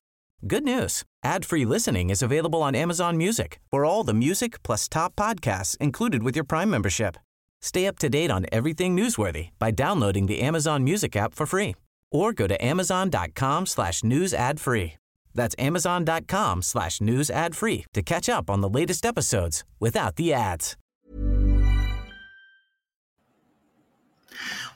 Good 0.47 0.63
news. 0.63 1.03
Ad-free 1.23 1.65
listening 1.65 2.09
is 2.09 2.21
available 2.21 2.61
on 2.61 2.75
Amazon 2.75 3.17
Music 3.17 3.59
for 3.71 3.83
all 3.83 4.03
the 4.03 4.13
music 4.13 4.61
plus 4.63 4.87
top 4.87 5.15
podcasts 5.15 5.75
included 5.77 6.23
with 6.23 6.35
your 6.35 6.45
Prime 6.45 6.69
membership. 6.69 7.17
Stay 7.65 7.87
up 7.87 7.97
to 7.97 8.09
date 8.09 8.29
on 8.29 8.45
everything 8.51 8.95
newsworthy 8.95 9.49
by 9.57 9.71
downloading 9.71 10.27
the 10.27 10.39
Amazon 10.39 10.83
Music 10.83 11.15
app 11.15 11.33
for 11.33 11.47
free 11.47 11.73
or 12.11 12.31
go 12.31 12.45
to 12.45 12.63
amazon.com 12.63 13.65
slash 13.65 14.03
news 14.03 14.35
ad 14.35 14.59
free. 14.59 14.93
That's 15.33 15.55
amazon.com 15.57 16.61
slash 16.61 17.01
news 17.01 17.31
ad 17.31 17.55
free 17.55 17.85
to 17.93 18.03
catch 18.03 18.29
up 18.29 18.51
on 18.51 18.61
the 18.61 18.69
latest 18.69 19.03
episodes 19.03 19.63
without 19.79 20.15
the 20.15 20.31
ads. 20.31 20.77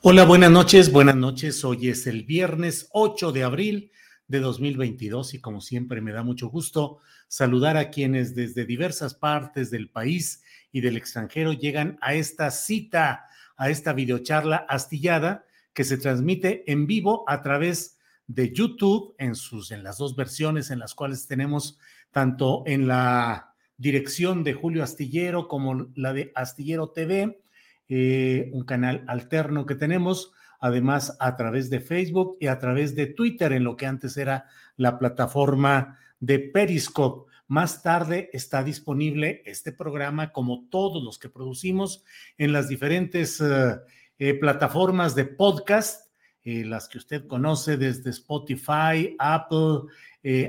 Hola, 0.01 0.25
buenas 0.25 0.49
noches, 0.49 0.91
buenas 0.91 1.15
noches. 1.15 1.63
Hoy 1.63 1.89
es 1.89 2.07
el 2.07 2.23
viernes 2.23 2.89
8 2.93 3.31
de 3.31 3.43
abril 3.43 3.91
de 4.27 4.39
2022 4.39 5.35
y 5.35 5.41
como 5.41 5.61
siempre 5.61 6.01
me 6.01 6.11
da 6.11 6.23
mucho 6.23 6.49
gusto 6.49 6.97
saludar 7.27 7.77
a 7.77 7.91
quienes 7.91 8.33
desde 8.33 8.65
diversas 8.65 9.13
partes 9.13 9.69
del 9.69 9.91
país 9.91 10.41
y 10.71 10.81
del 10.81 10.97
extranjero 10.97 11.53
llegan 11.53 11.97
a 12.01 12.13
esta 12.13 12.51
cita, 12.51 13.25
a 13.57 13.69
esta 13.69 13.93
videocharla 13.93 14.65
astillada 14.67 15.45
que 15.73 15.83
se 15.83 15.97
transmite 15.97 16.69
en 16.71 16.87
vivo 16.87 17.23
a 17.27 17.41
través 17.41 17.97
de 18.27 18.51
YouTube 18.53 19.15
en 19.17 19.35
sus 19.35 19.71
en 19.71 19.83
las 19.83 19.97
dos 19.97 20.15
versiones 20.15 20.69
en 20.71 20.79
las 20.79 20.93
cuales 20.93 21.27
tenemos 21.27 21.79
tanto 22.11 22.63
en 22.65 22.87
la 22.87 23.55
dirección 23.77 24.43
de 24.43 24.53
Julio 24.53 24.83
Astillero 24.83 25.47
como 25.47 25.87
la 25.95 26.13
de 26.13 26.31
Astillero 26.35 26.89
TV 26.89 27.41
eh, 27.91 28.51
un 28.53 28.65
canal 28.65 29.03
alterno 29.07 29.65
que 29.65 29.73
tenemos, 29.73 30.31
además 30.59 31.17
a 31.19 31.35
través 31.35 31.71
de 31.71 31.79
Facebook 31.79 32.37
y 32.39 32.45
a 32.45 32.59
través 32.59 32.95
de 32.95 33.07
Twitter, 33.07 33.51
en 33.51 33.63
lo 33.63 33.75
que 33.75 33.87
antes 33.87 34.15
era 34.15 34.45
la 34.77 34.99
plataforma 34.99 35.97
de 36.19 36.37
Periscope. 36.37 37.28
Más 37.49 37.83
tarde 37.83 38.29
está 38.31 38.63
disponible 38.63 39.41
este 39.45 39.73
programa, 39.73 40.31
como 40.31 40.69
todos 40.69 41.03
los 41.03 41.19
que 41.19 41.27
producimos, 41.27 42.05
en 42.37 42.53
las 42.53 42.69
diferentes 42.69 43.41
eh, 43.41 43.75
eh, 44.17 44.35
plataformas 44.35 45.15
de 45.15 45.25
podcast, 45.25 46.07
las 46.45 46.87
que 46.87 46.97
usted 46.97 47.27
conoce 47.27 47.77
desde 47.77 48.09
Spotify, 48.09 49.15
Apple, 49.19 49.81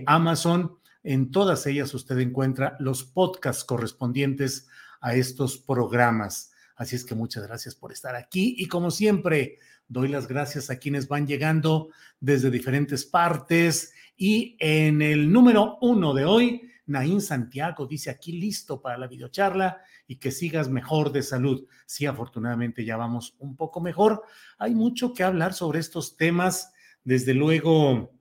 Amazon. 0.06 0.78
En 1.02 1.30
todas 1.30 1.66
ellas 1.66 1.92
usted 1.92 2.18
encuentra 2.20 2.74
los 2.78 3.04
podcasts 3.04 3.64
correspondientes 3.64 4.66
a 5.02 5.14
estos 5.14 5.58
programas. 5.58 6.52
Así 6.76 6.96
es 6.96 7.04
que 7.04 7.14
muchas 7.14 7.46
gracias 7.46 7.74
por 7.74 7.92
estar 7.92 8.16
aquí 8.16 8.54
y 8.56 8.66
como 8.66 8.90
siempre, 8.90 9.58
doy 9.88 10.08
las 10.08 10.26
gracias 10.26 10.70
a 10.70 10.78
quienes 10.78 11.08
van 11.08 11.26
llegando 11.26 11.90
desde 12.20 12.50
diferentes 12.50 13.04
partes 13.04 13.92
y 14.16 14.56
en 14.60 15.02
el 15.02 15.30
número 15.30 15.76
uno 15.80 16.14
de 16.14 16.24
hoy, 16.24 16.70
Naín 16.90 17.20
Santiago 17.20 17.86
dice 17.86 18.10
aquí 18.10 18.32
listo 18.32 18.82
para 18.82 18.98
la 18.98 19.06
videocharla 19.06 19.80
y 20.06 20.16
que 20.16 20.30
sigas 20.30 20.68
mejor 20.68 21.12
de 21.12 21.22
salud. 21.22 21.66
Sí, 21.86 22.06
afortunadamente 22.06 22.84
ya 22.84 22.96
vamos 22.96 23.34
un 23.38 23.56
poco 23.56 23.80
mejor. 23.80 24.22
Hay 24.58 24.74
mucho 24.74 25.14
que 25.14 25.22
hablar 25.22 25.54
sobre 25.54 25.78
estos 25.78 26.16
temas. 26.16 26.72
Desde 27.04 27.32
luego, 27.32 28.12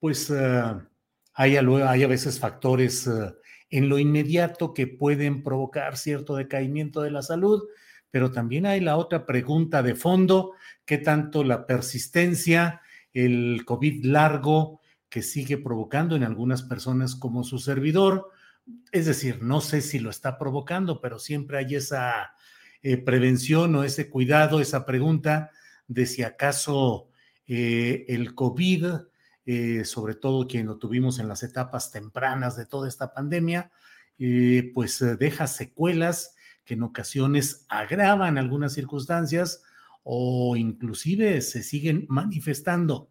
pues 0.00 0.30
uh, 0.30 0.80
hay, 1.34 1.56
a, 1.56 2.06
veces 2.08 2.40
factores 2.40 3.06
uh, 3.06 3.34
en 3.70 3.88
lo 3.88 3.98
inmediato 3.98 4.74
que 4.74 4.86
pueden 4.86 5.42
provocar 5.42 5.96
cierto 5.96 6.34
decaimiento 6.34 7.02
de 7.02 7.10
la 7.10 7.22
salud 7.22 7.62
pero 8.10 8.30
también 8.32 8.66
hay 8.66 8.80
la 8.80 8.96
otra 8.96 9.26
pregunta 9.26 9.82
de 9.82 9.94
fondo, 9.94 10.52
¿qué 10.84 10.98
tanto 10.98 11.44
la 11.44 11.66
persistencia, 11.66 12.80
el 13.12 13.64
COVID 13.64 14.04
largo 14.04 14.77
que 15.08 15.22
sigue 15.22 15.58
provocando 15.58 16.16
en 16.16 16.24
algunas 16.24 16.62
personas 16.62 17.14
como 17.14 17.44
su 17.44 17.58
servidor? 17.58 18.30
Es 18.92 19.06
decir, 19.06 19.42
no 19.42 19.60
sé 19.60 19.80
si 19.80 19.98
lo 19.98 20.10
está 20.10 20.38
provocando, 20.38 21.00
pero 21.00 21.18
siempre 21.18 21.58
hay 21.58 21.76
esa 21.76 22.32
eh, 22.82 22.96
prevención 22.96 23.74
o 23.74 23.84
ese 23.84 24.10
cuidado, 24.10 24.60
esa 24.60 24.84
pregunta 24.84 25.50
de 25.86 26.06
si 26.06 26.22
acaso 26.22 27.08
eh, 27.46 28.04
el 28.08 28.34
COVID, 28.34 28.86
eh, 29.46 29.84
sobre 29.84 30.14
todo 30.14 30.46
quien 30.46 30.66
lo 30.66 30.76
tuvimos 30.76 31.18
en 31.18 31.28
las 31.28 31.42
etapas 31.42 31.90
tempranas 31.90 32.56
de 32.56 32.66
toda 32.66 32.88
esta 32.88 33.12
pandemia, 33.12 33.70
pues 34.74 34.98
deja 35.20 35.46
secuelas 35.46 36.34
que 36.64 36.74
en 36.74 36.82
ocasiones 36.82 37.64
agravan 37.68 38.36
algunas 38.36 38.72
circunstancias 38.72 39.62
o 40.02 40.56
inclusive 40.56 41.40
se 41.40 41.62
siguen 41.62 42.04
manifestando 42.08 43.10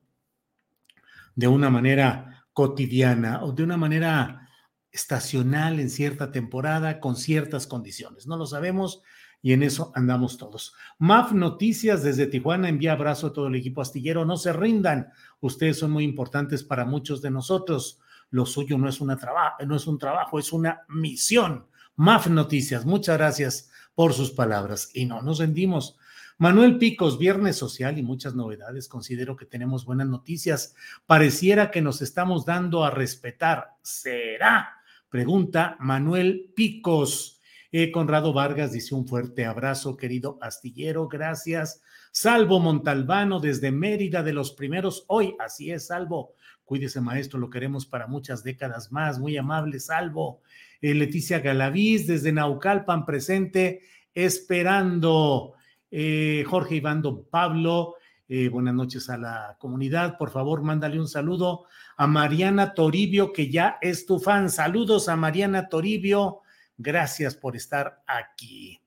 de 1.38 1.48
una 1.48 1.70
manera 1.70 2.48
cotidiana 2.52 3.44
o 3.44 3.52
de 3.54 3.64
una 3.64 3.78
manera 3.78 4.50
estacional 4.92 5.80
en 5.80 5.92
cierta 5.92 6.32
temporada 6.32 7.00
con 7.00 7.16
ciertas 7.16 7.68
condiciones. 7.68 8.26
No 8.26 8.38
lo 8.38 8.48
sabemos 8.48 9.04
y 9.44 9.54
en 9.54 9.62
eso 9.62 9.92
andamos 9.94 10.40
todos. 10.40 10.74
MAF 10.98 11.34
Noticias 11.34 12.02
desde 12.02 12.26
Tijuana 12.26 12.70
envía 12.70 12.94
abrazo 12.94 13.28
a 13.28 13.34
todo 13.34 13.48
el 13.48 13.56
equipo 13.56 13.82
astillero. 13.82 14.26
No 14.26 14.36
se 14.36 14.52
rindan. 14.52 15.12
Ustedes 15.40 15.78
son 15.78 15.92
muy 15.92 16.04
importantes 16.04 16.64
para 16.64 16.86
muchos 16.86 17.22
de 17.22 17.30
nosotros. 17.30 18.00
Lo 18.32 18.48
suyo 18.48 18.80
no 18.80 18.90
es, 18.90 19.00
una 19.00 19.20
no 19.64 19.76
es 19.76 19.86
un 19.86 20.00
trabajo, 20.00 20.40
es 20.40 20.52
una 20.52 20.82
misión. 20.90 21.68
MAF 21.98 22.30
Noticias, 22.30 22.84
muchas 22.84 23.16
gracias 23.16 23.70
por 23.94 24.14
sus 24.14 24.32
palabras. 24.32 24.90
Y 24.96 25.06
no 25.06 25.22
nos 25.22 25.38
rendimos. 25.38 25.98
Manuel 26.40 26.78
Picos, 26.78 27.18
Viernes 27.18 27.56
Social 27.56 27.98
y 27.98 28.04
muchas 28.04 28.36
novedades. 28.36 28.88
Considero 28.88 29.36
que 29.36 29.48
tenemos 29.48 29.86
buenas 29.86 30.08
noticias. 30.08 30.76
Pareciera 31.08 31.72
que 31.72 31.82
nos 31.82 32.04
estamos 32.04 32.46
dando 32.46 32.84
a 32.84 32.92
respetar. 32.92 33.72
¿Será? 33.82 34.70
Pregunta 35.10 35.78
Manuel 35.80 36.52
Picos. 36.56 37.42
Eh, 37.72 37.92
Conrado 37.92 38.34
Vargas 38.34 38.72
dice 38.72 38.94
un 38.94 39.08
fuerte 39.08 39.46
abrazo, 39.46 39.98
querido 39.98 40.38
astillero. 40.40 41.08
Gracias. 41.08 41.82
Salvo 42.12 42.60
Montalbano 42.60 43.40
desde 43.40 43.72
Mérida 43.72 44.22
de 44.22 44.34
los 44.34 44.52
primeros 44.52 45.06
hoy. 45.08 45.36
Así 45.40 45.72
es, 45.72 45.88
Salvo. 45.88 46.36
Cuídese, 46.64 47.02
maestro, 47.02 47.40
lo 47.40 47.50
queremos 47.50 47.88
para 47.88 48.06
muchas 48.06 48.44
décadas 48.44 48.92
más. 48.92 49.18
Muy 49.18 49.38
amable, 49.38 49.80
Salvo. 49.80 50.42
Eh, 50.82 50.94
Leticia 50.94 51.40
Galaviz 51.40 52.06
desde 52.06 52.32
Naucalpan 52.32 53.08
presente, 53.08 53.82
esperando. 54.14 55.57
Eh, 55.90 56.44
Jorge 56.48 56.76
Ivando 56.76 57.24
Pablo, 57.24 57.96
eh, 58.28 58.50
buenas 58.50 58.74
noches 58.74 59.10
a 59.10 59.18
la 59.18 59.56
comunidad. 59.60 60.18
Por 60.18 60.30
favor, 60.30 60.62
mándale 60.62 61.00
un 61.00 61.08
saludo 61.08 61.66
a 61.96 62.08
Mariana 62.08 62.74
Toribio, 62.74 63.32
que 63.32 63.50
ya 63.50 63.78
es 63.82 64.06
tu 64.06 64.20
fan. 64.20 64.50
Saludos 64.50 65.10
a 65.10 65.16
Mariana 65.16 65.70
Toribio. 65.70 66.42
Gracias 66.78 67.36
por 67.36 67.56
estar 67.56 68.04
aquí. 68.08 68.82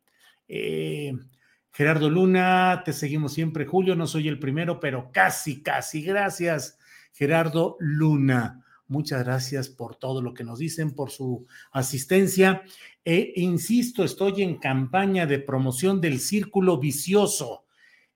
Gerardo 1.72 2.10
Luna, 2.10 2.82
te 2.84 2.92
seguimos 2.92 3.32
siempre, 3.32 3.64
Julio. 3.64 3.94
No 3.94 4.06
soy 4.06 4.28
el 4.28 4.38
primero, 4.38 4.80
pero 4.80 5.10
casi, 5.12 5.62
casi. 5.62 6.02
Gracias, 6.02 6.78
Gerardo 7.12 7.76
Luna. 7.78 8.64
Muchas 8.90 9.22
gracias 9.22 9.68
por 9.68 9.94
todo 9.94 10.20
lo 10.20 10.34
que 10.34 10.42
nos 10.42 10.58
dicen, 10.58 10.90
por 10.96 11.12
su 11.12 11.46
asistencia. 11.70 12.62
E 13.04 13.34
insisto, 13.36 14.02
estoy 14.02 14.42
en 14.42 14.58
campaña 14.58 15.26
de 15.26 15.38
promoción 15.38 16.00
del 16.00 16.18
círculo 16.18 16.76
vicioso. 16.76 17.66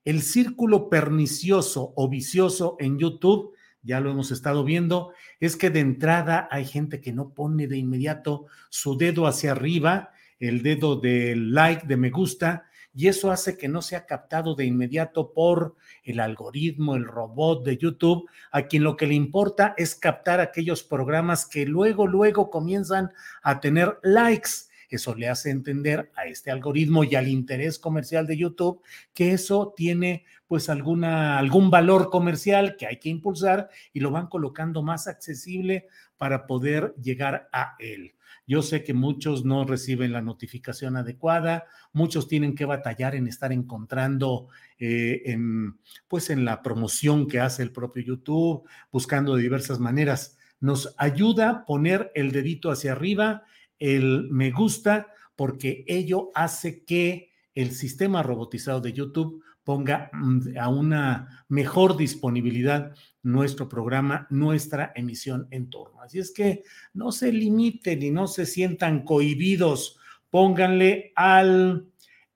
El 0.03 0.21
círculo 0.21 0.89
pernicioso 0.89 1.93
o 1.95 2.09
vicioso 2.09 2.75
en 2.77 2.99
YouTube, 2.99 3.53
ya 3.83 4.01
lo 4.01 4.11
hemos 4.11 4.31
estado 4.31 4.65
viendo, 4.65 5.13
es 5.39 5.55
que 5.55 5.69
de 5.69 5.79
entrada 5.79 6.49
hay 6.51 6.65
gente 6.65 6.99
que 6.99 7.13
no 7.13 7.29
pone 7.29 7.67
de 7.67 7.77
inmediato 7.77 8.47
su 8.69 8.97
dedo 8.97 9.27
hacia 9.27 9.53
arriba, 9.53 10.09
el 10.39 10.61
dedo 10.61 10.97
del 10.97 11.53
like, 11.53 11.87
de 11.87 11.95
me 11.95 12.09
gusta, 12.09 12.65
y 12.95 13.09
eso 13.09 13.29
hace 13.29 13.57
que 13.57 13.67
no 13.67 13.81
sea 13.81 14.05
captado 14.05 14.55
de 14.55 14.65
inmediato 14.65 15.33
por 15.33 15.75
el 16.03 16.21
algoritmo, 16.21 16.95
el 16.95 17.03
robot 17.03 17.65
de 17.65 17.77
YouTube, 17.77 18.29
a 18.51 18.63
quien 18.63 18.83
lo 18.83 18.95
que 18.95 19.05
le 19.05 19.15
importa 19.15 19.73
es 19.77 19.95
captar 19.95 20.39
aquellos 20.39 20.81
programas 20.81 21.45
que 21.45 21.65
luego, 21.65 22.07
luego 22.07 22.49
comienzan 22.49 23.11
a 23.43 23.59
tener 23.59 23.99
likes. 24.01 24.49
Eso 24.89 25.15
le 25.15 25.29
hace 25.29 25.49
entender 25.49 26.11
a 26.15 26.25
este 26.25 26.51
algoritmo 26.51 27.03
y 27.03 27.15
al 27.15 27.27
interés 27.27 27.79
comercial 27.79 28.27
de 28.27 28.37
YouTube 28.37 28.81
que 29.13 29.31
eso 29.31 29.73
tiene 29.75 30.25
pues 30.47 30.69
alguna, 30.69 31.37
algún 31.37 31.69
valor 31.71 32.09
comercial 32.09 32.75
que 32.77 32.87
hay 32.87 32.97
que 32.97 33.09
impulsar 33.09 33.69
y 33.93 33.99
lo 33.99 34.11
van 34.11 34.27
colocando 34.27 34.83
más 34.83 35.07
accesible 35.07 35.87
para 36.17 36.45
poder 36.47 36.93
llegar 37.01 37.49
a 37.51 37.75
él. 37.79 38.15
Yo 38.47 38.61
sé 38.61 38.83
que 38.83 38.93
muchos 38.93 39.43
no 39.43 39.65
reciben 39.65 40.11
la 40.11 40.21
notificación 40.21 40.97
adecuada, 40.97 41.65
muchos 41.93 42.27
tienen 42.27 42.53
que 42.53 42.65
batallar 42.65 43.15
en 43.15 43.27
estar 43.27 43.51
encontrando 43.51 44.49
eh, 44.77 45.23
en, 45.25 45.79
pues 46.07 46.29
en 46.29 46.45
la 46.45 46.61
promoción 46.61 47.27
que 47.27 47.39
hace 47.39 47.63
el 47.63 47.71
propio 47.71 48.03
YouTube, 48.03 48.67
buscando 48.91 49.35
de 49.35 49.41
diversas 49.41 49.79
maneras. 49.79 50.37
Nos 50.59 50.93
ayuda 50.97 51.65
poner 51.65 52.11
el 52.13 52.31
dedito 52.31 52.69
hacia 52.69 52.91
arriba, 52.91 53.43
el 53.79 54.29
me 54.29 54.51
gusta, 54.51 55.07
porque 55.35 55.83
ello 55.87 56.31
hace 56.33 56.83
que 56.83 57.31
el 57.53 57.71
sistema 57.71 58.23
robotizado 58.23 58.81
de 58.81 58.93
YouTube 58.93 59.43
ponga 59.63 60.09
mm, 60.13 60.57
a 60.59 60.69
una 60.69 61.45
mejor 61.49 61.97
disponibilidad 61.97 62.93
nuestro 63.23 63.67
programa, 63.67 64.27
nuestra 64.29 64.93
emisión 64.95 65.47
en 65.51 65.69
torno. 65.69 66.01
Así 66.01 66.19
es 66.19 66.31
que 66.31 66.63
no 66.93 67.11
se 67.11 67.33
limiten 67.33 68.03
y 68.03 68.11
no 68.11 68.27
se 68.27 68.45
sientan 68.45 69.03
cohibidos, 69.03 69.97
pónganle 70.29 71.11
al, 71.15 71.87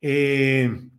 eh, 0.02 0.90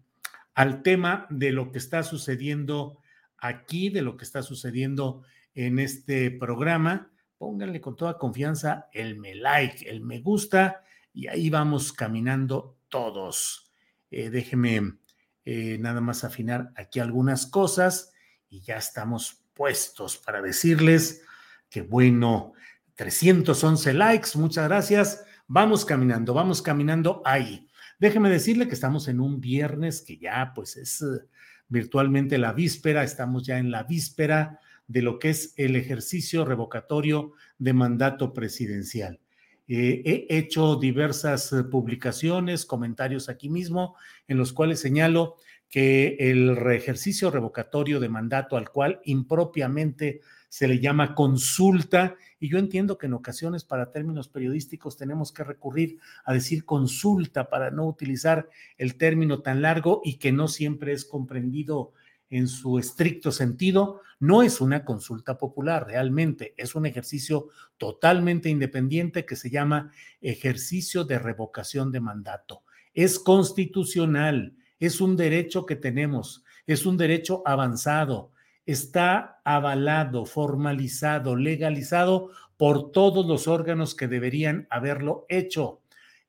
al 0.55 0.83
tema 0.83 1.27
de 1.29 1.53
lo 1.53 1.73
que 1.73 1.79
está 1.79 2.03
sucediendo 2.03 3.01
aquí, 3.37 3.91
de 3.91 4.03
lo 4.03 4.17
que 4.17 4.25
está 4.25 4.43
sucediendo 4.43 5.23
en 5.55 5.81
este 5.81 6.31
programa, 6.31 7.11
pónganle 7.41 7.81
con 7.81 7.97
toda 7.97 8.19
confianza 8.19 8.91
el 8.93 9.19
me 9.19 9.35
like, 9.35 9.89
el 9.89 10.03
me 10.03 10.21
gusta 10.21 10.85
y 11.15 11.27
ahí 11.27 11.49
vamos 11.49 11.91
caminando 11.91 12.77
todos. 12.91 13.73
Eh, 14.11 14.29
déjeme 14.29 14.99
eh, 15.47 15.79
nada 15.79 16.03
más 16.03 16.23
afinar 16.23 16.71
aquí 16.77 17.01
algunas 17.01 17.47
cosas 17.47 18.13
y 18.51 18.61
ya 18.61 18.77
estamos 18.77 19.43
puestos 19.55 20.19
para 20.19 20.43
decirles 20.43 21.23
que 21.71 21.81
bueno, 21.81 22.53
311 22.97 23.95
likes, 23.95 24.33
muchas 24.35 24.69
gracias. 24.69 25.25
Vamos 25.47 25.87
caminando, 25.87 26.35
vamos 26.35 26.61
caminando 26.61 27.23
ahí. 27.25 27.71
Déjeme 27.99 28.29
decirle 28.29 28.69
que 28.69 28.75
estamos 28.75 29.09
en 29.09 29.19
un 29.19 29.41
viernes 29.41 30.03
que 30.03 30.19
ya 30.19 30.53
pues 30.55 30.77
es 30.77 31.01
eh, 31.01 31.27
virtualmente 31.69 32.37
la 32.37 32.53
víspera, 32.53 33.03
estamos 33.03 33.47
ya 33.47 33.57
en 33.57 33.71
la 33.71 33.85
víspera 33.85 34.61
de 34.91 35.03
lo 35.03 35.21
que 35.21 35.31
es 35.31 35.55
el 35.57 35.77
ejercicio 35.77 36.45
revocatorio 36.45 37.35
de 37.59 37.73
mandato 37.73 38.35
presidencial. 38.35 39.21
Eh, 39.69 40.27
he 40.29 40.37
hecho 40.37 40.75
diversas 40.75 41.53
eh, 41.53 41.63
publicaciones, 41.63 42.67
comentarios 42.67 43.29
aquí 43.29 43.49
mismo, 43.49 43.95
en 44.27 44.37
los 44.37 44.53
cuales 44.53 44.81
señalo 44.81 45.37
que 45.69 46.17
el 46.19 46.59
ejercicio 46.73 47.31
revocatorio 47.31 48.01
de 48.01 48.09
mandato 48.09 48.57
al 48.57 48.71
cual 48.71 49.01
impropiamente 49.05 50.23
se 50.49 50.67
le 50.67 50.81
llama 50.81 51.15
consulta, 51.15 52.17
y 52.41 52.49
yo 52.49 52.59
entiendo 52.59 52.99
que 52.99 53.07
en 53.07 53.15
ocasiones 53.15 53.63
para 53.63 53.93
términos 53.93 54.27
periodísticos 54.27 54.97
tenemos 54.97 55.31
que 55.31 55.45
recurrir 55.45 56.01
a 56.25 56.35
decir 56.35 56.65
consulta 56.65 57.49
para 57.49 57.71
no 57.71 57.87
utilizar 57.87 58.49
el 58.77 58.97
término 58.97 59.41
tan 59.43 59.63
largo 59.63 60.01
y 60.03 60.17
que 60.17 60.33
no 60.33 60.49
siempre 60.49 60.93
es 60.93 61.05
comprendido 61.05 61.93
en 62.31 62.47
su 62.47 62.79
estricto 62.79 63.32
sentido, 63.32 64.00
no 64.21 64.43
es 64.43 64.61
una 64.61 64.85
consulta 64.85 65.37
popular 65.37 65.87
realmente, 65.87 66.55
es 66.56 66.75
un 66.75 66.87
ejercicio 66.87 67.49
totalmente 67.77 68.49
independiente 68.49 69.27
que 69.27 69.37
se 69.37 69.50
llama 69.50 69.93
ejercicio 70.21 71.05
de 71.05 71.19
revocación 71.19 71.91
de 71.91 72.00
mandato. 72.00 72.62
Es 72.94 73.19
constitucional, 73.19 74.55
es 74.79 75.00
un 75.00 75.17
derecho 75.17 75.67
que 75.67 75.77
tenemos, 75.77 76.44
es 76.67 76.87
un 76.87 76.97
derecho 76.97 77.43
avanzado, 77.44 78.31
está 78.65 79.41
avalado, 79.44 80.26
formalizado, 80.26 81.35
legalizado 81.35 82.31
por 82.56 82.93
todos 82.93 83.26
los 83.26 83.49
órganos 83.49 83.94
que 83.94 84.06
deberían 84.06 84.67
haberlo 84.71 85.26
hecho. 85.29 85.81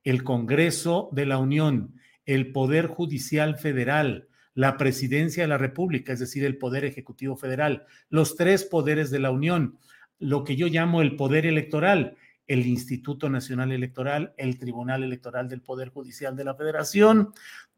El 0.04 0.24
Congreso 0.24 1.10
de 1.12 1.26
la 1.26 1.38
Unión, 1.38 1.96
el 2.26 2.52
Poder 2.52 2.88
Judicial 2.88 3.58
Federal, 3.58 4.30
la 4.54 4.78
presidencia 4.78 5.44
de 5.44 5.48
la 5.48 5.58
República, 5.58 6.14
es 6.14 6.20
decir, 6.20 6.44
el 6.44 6.58
Poder 6.58 6.86
Ejecutivo 6.86 7.36
Federal, 7.36 7.86
los 8.10 8.36
tres 8.36 8.64
poderes 8.64 9.12
de 9.12 9.20
la 9.20 9.32
Unión, 9.32 9.78
lo 10.20 10.44
que 10.44 10.56
yo 10.56 10.68
llamo 10.68 11.02
el 11.02 11.16
Poder 11.16 11.46
Electoral, 11.46 12.18
el 12.48 12.66
Instituto 12.66 13.30
Nacional 13.30 13.72
Electoral, 13.72 14.34
el 14.38 14.60
Tribunal 14.60 15.04
Electoral 15.04 15.48
del 15.48 15.62
Poder 15.62 15.90
Judicial 15.90 16.36
de 16.36 16.44
la 16.44 16.56
Federación, 16.56 17.34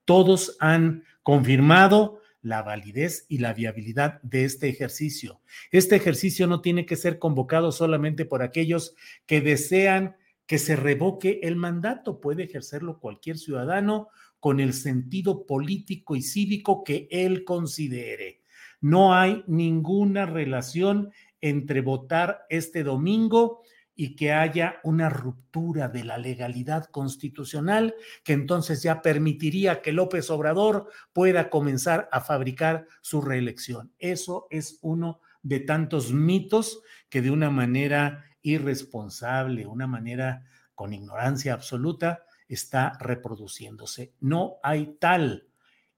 todos 0.05 0.57
han 0.59 1.03
confirmado 1.21 2.19
la 2.41 2.61
validez 2.61 3.25
y 3.29 3.37
la 3.37 3.53
viabilidad 3.53 4.21
de 4.21 4.43
este 4.43 4.67
ejercicio. 4.67 5.41
Este 5.71 5.95
ejercicio 5.95 6.45
no 6.45 6.61
tiene 6.61 6.85
que 6.85 6.97
ser 6.97 7.17
convocado 7.17 7.71
solamente 7.71 8.25
por 8.25 8.43
aquellos 8.43 8.95
que 9.25 9.41
desean 9.41 10.17
que 10.45 10.59
se 10.59 10.75
revoque 10.75 11.39
el 11.43 11.55
mandato, 11.55 12.19
puede 12.19 12.43
ejercerlo 12.43 12.99
cualquier 12.99 13.37
ciudadano 13.37 14.09
con 14.43 14.59
el 14.59 14.73
sentido 14.73 15.45
político 15.45 16.17
y 16.17 16.21
cívico 16.21 16.83
que 16.83 17.07
él 17.09 17.45
considere. 17.45 18.41
No 18.81 19.15
hay 19.15 19.41
ninguna 19.47 20.25
relación 20.25 21.13
entre 21.39 21.79
votar 21.79 22.41
este 22.49 22.83
domingo 22.83 23.61
y 23.95 24.17
que 24.17 24.33
haya 24.33 24.81
una 24.83 25.09
ruptura 25.09 25.87
de 25.87 26.03
la 26.03 26.17
legalidad 26.17 26.87
constitucional 26.87 27.95
que 28.25 28.33
entonces 28.33 28.83
ya 28.83 29.01
permitiría 29.01 29.81
que 29.81 29.93
López 29.93 30.29
Obrador 30.29 30.89
pueda 31.13 31.49
comenzar 31.49 32.09
a 32.11 32.19
fabricar 32.19 32.85
su 32.99 33.21
reelección. 33.21 33.93
Eso 33.97 34.47
es 34.49 34.77
uno 34.81 35.21
de 35.41 35.61
tantos 35.61 36.11
mitos 36.11 36.81
que 37.07 37.21
de 37.21 37.31
una 37.31 37.49
manera 37.49 38.25
irresponsable, 38.41 39.67
una 39.67 39.87
manera 39.87 40.43
con 40.75 40.91
ignorancia 40.91 41.53
absoluta, 41.53 42.25
está 42.47 42.97
reproduciéndose. 42.99 44.13
No 44.19 44.57
hay 44.63 44.95
tal. 44.99 45.47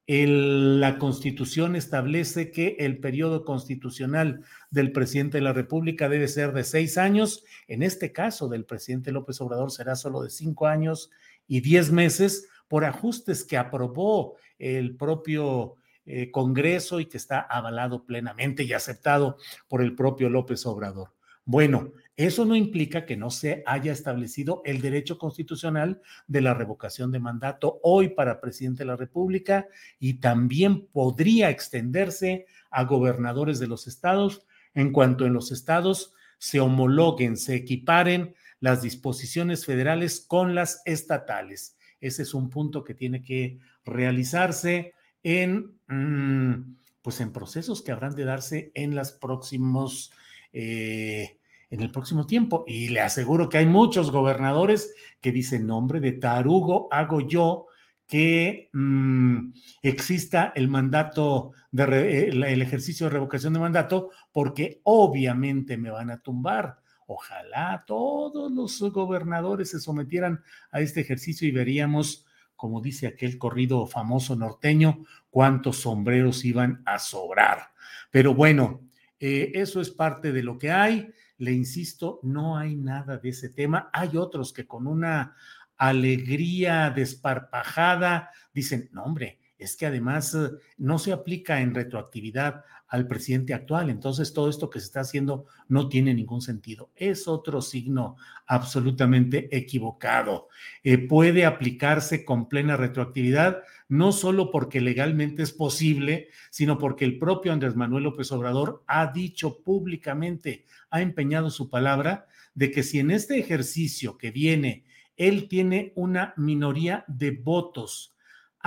la 0.07 0.99
constitución 0.99 1.75
establece 1.75 2.51
que 2.51 2.75
el 2.79 2.99
periodo 2.99 3.43
constitucional 3.43 4.43
del 4.69 4.91
presidente 4.91 5.39
de 5.39 5.43
la 5.43 5.53
República 5.53 6.09
debe 6.09 6.27
ser 6.27 6.53
de 6.53 6.63
seis 6.63 6.97
años. 6.97 7.43
En 7.67 7.81
este 7.81 8.11
caso 8.11 8.47
del 8.47 8.65
presidente 8.65 9.11
López 9.11 9.41
Obrador 9.41 9.71
será 9.71 9.95
solo 9.95 10.21
de 10.21 10.29
cinco 10.29 10.67
años 10.67 11.09
y 11.47 11.61
diez 11.61 11.91
meses 11.91 12.47
por 12.67 12.85
ajustes 12.85 13.43
que 13.43 13.57
aprobó 13.57 14.35
el 14.59 14.95
propio 14.95 15.75
eh, 16.05 16.29
Congreso 16.29 16.99
y 16.99 17.07
que 17.07 17.17
está 17.17 17.39
avalado 17.39 18.05
plenamente 18.05 18.63
y 18.63 18.73
aceptado 18.73 19.37
por 19.67 19.81
el 19.81 19.95
propio 19.95 20.29
López 20.29 20.65
Obrador. 20.67 21.13
Bueno, 21.45 21.93
eso 22.17 22.45
no 22.45 22.55
implica 22.55 23.05
que 23.05 23.17
no 23.17 23.29
se 23.29 23.61
haya 23.65 23.91
establecido 23.91 24.61
el 24.63 24.81
derecho 24.81 25.17
constitucional 25.17 26.01
de 26.27 26.41
la 26.41 26.53
revocación 26.53 27.11
de 27.11 27.19
mandato 27.19 27.79
hoy 27.83 28.09
para 28.09 28.39
presidente 28.39 28.83
de 28.83 28.87
la 28.87 28.95
República 28.95 29.67
y 29.99 30.15
también 30.15 30.87
podría 30.87 31.49
extenderse 31.49 32.45
a 32.71 32.85
gobernadores 32.85 33.59
de 33.59 33.67
los 33.67 33.87
estados 33.87 34.45
en 34.73 34.91
cuanto 34.91 35.25
en 35.25 35.33
los 35.33 35.51
estados 35.51 36.13
se 36.37 36.59
homologuen, 36.59 37.37
se 37.37 37.55
equiparen 37.55 38.35
las 38.59 38.81
disposiciones 38.81 39.65
federales 39.65 40.21
con 40.21 40.55
las 40.55 40.81
estatales. 40.85 41.77
Ese 41.99 42.21
es 42.21 42.33
un 42.33 42.49
punto 42.49 42.83
que 42.83 42.93
tiene 42.93 43.23
que 43.23 43.59
realizarse 43.83 44.93
en, 45.23 45.79
mm, 45.87 46.75
pues 47.01 47.19
en 47.19 47.33
procesos 47.33 47.81
que 47.81 47.91
habrán 47.91 48.15
de 48.15 48.25
darse 48.25 48.71
en 48.73 48.95
los 48.95 49.11
próximos 49.11 50.11
eh, 50.53 51.39
en 51.69 51.81
el 51.81 51.91
próximo 51.91 52.25
tiempo. 52.25 52.63
Y 52.67 52.89
le 52.89 53.01
aseguro 53.01 53.49
que 53.49 53.59
hay 53.59 53.65
muchos 53.65 54.11
gobernadores 54.11 54.93
que 55.21 55.31
dicen, 55.31 55.67
nombre 55.67 55.99
de 55.99 56.13
tarugo 56.13 56.87
hago 56.91 57.21
yo 57.21 57.67
que 58.07 58.69
mm, 58.71 59.51
exista 59.81 60.53
el 60.55 60.67
mandato, 60.67 61.51
de 61.71 62.27
el 62.29 62.61
ejercicio 62.61 63.07
de 63.07 63.13
revocación 63.13 63.53
de 63.53 63.59
mandato, 63.59 64.11
porque 64.31 64.81
obviamente 64.83 65.77
me 65.77 65.89
van 65.89 66.11
a 66.11 66.19
tumbar. 66.19 66.77
Ojalá 67.07 67.83
todos 67.85 68.51
los 68.51 68.79
gobernadores 68.91 69.71
se 69.71 69.79
sometieran 69.79 70.43
a 70.71 70.81
este 70.81 71.01
ejercicio 71.01 71.47
y 71.47 71.51
veríamos, 71.51 72.25
como 72.55 72.81
dice 72.81 73.07
aquel 73.07 73.37
corrido 73.37 73.85
famoso 73.85 74.35
norteño, 74.35 75.05
cuántos 75.29 75.77
sombreros 75.77 76.45
iban 76.45 76.81
a 76.85 76.97
sobrar. 76.99 77.71
Pero 78.11 78.33
bueno, 78.33 78.81
eh, 79.19 79.51
eso 79.55 79.81
es 79.81 79.89
parte 79.89 80.31
de 80.31 80.43
lo 80.43 80.57
que 80.57 80.71
hay. 80.71 81.09
Le 81.37 81.51
insisto, 81.51 82.19
no 82.23 82.57
hay 82.57 82.75
nada 82.75 83.17
de 83.17 83.29
ese 83.29 83.49
tema. 83.49 83.89
Hay 83.93 84.17
otros 84.17 84.53
que 84.53 84.67
con 84.67 84.87
una 84.87 85.35
alegría 85.77 86.89
desparpajada 86.89 88.31
dicen, 88.53 88.89
no 88.93 89.03
hombre, 89.03 89.39
es 89.57 89.75
que 89.75 89.85
además 89.85 90.33
eh, 90.35 90.49
no 90.77 90.99
se 90.99 91.13
aplica 91.13 91.61
en 91.61 91.73
retroactividad 91.73 92.63
al 92.87 93.07
presidente 93.07 93.53
actual. 93.53 93.89
Entonces, 93.89 94.33
todo 94.33 94.49
esto 94.49 94.69
que 94.69 94.79
se 94.79 94.85
está 94.85 95.01
haciendo 95.01 95.45
no 95.67 95.89
tiene 95.89 96.13
ningún 96.13 96.41
sentido. 96.41 96.91
Es 96.95 97.27
otro 97.27 97.61
signo 97.61 98.17
absolutamente 98.45 99.55
equivocado. 99.55 100.49
Eh, 100.83 100.97
puede 100.97 101.45
aplicarse 101.45 102.23
con 102.25 102.47
plena 102.47 102.77
retroactividad, 102.77 103.63
no 103.87 104.11
solo 104.11 104.51
porque 104.51 104.81
legalmente 104.81 105.43
es 105.43 105.51
posible, 105.51 106.29
sino 106.49 106.77
porque 106.77 107.05
el 107.05 107.17
propio 107.17 107.53
Andrés 107.53 107.75
Manuel 107.75 108.05
López 108.05 108.31
Obrador 108.31 108.83
ha 108.87 109.11
dicho 109.11 109.61
públicamente, 109.61 110.65
ha 110.89 111.01
empeñado 111.01 111.49
su 111.49 111.69
palabra 111.69 112.27
de 112.53 112.71
que 112.71 112.83
si 112.83 112.99
en 112.99 113.11
este 113.11 113.37
ejercicio 113.39 114.17
que 114.17 114.31
viene 114.31 114.85
él 115.17 115.47
tiene 115.47 115.93
una 115.95 116.33
minoría 116.37 117.05
de 117.07 117.31
votos, 117.31 118.14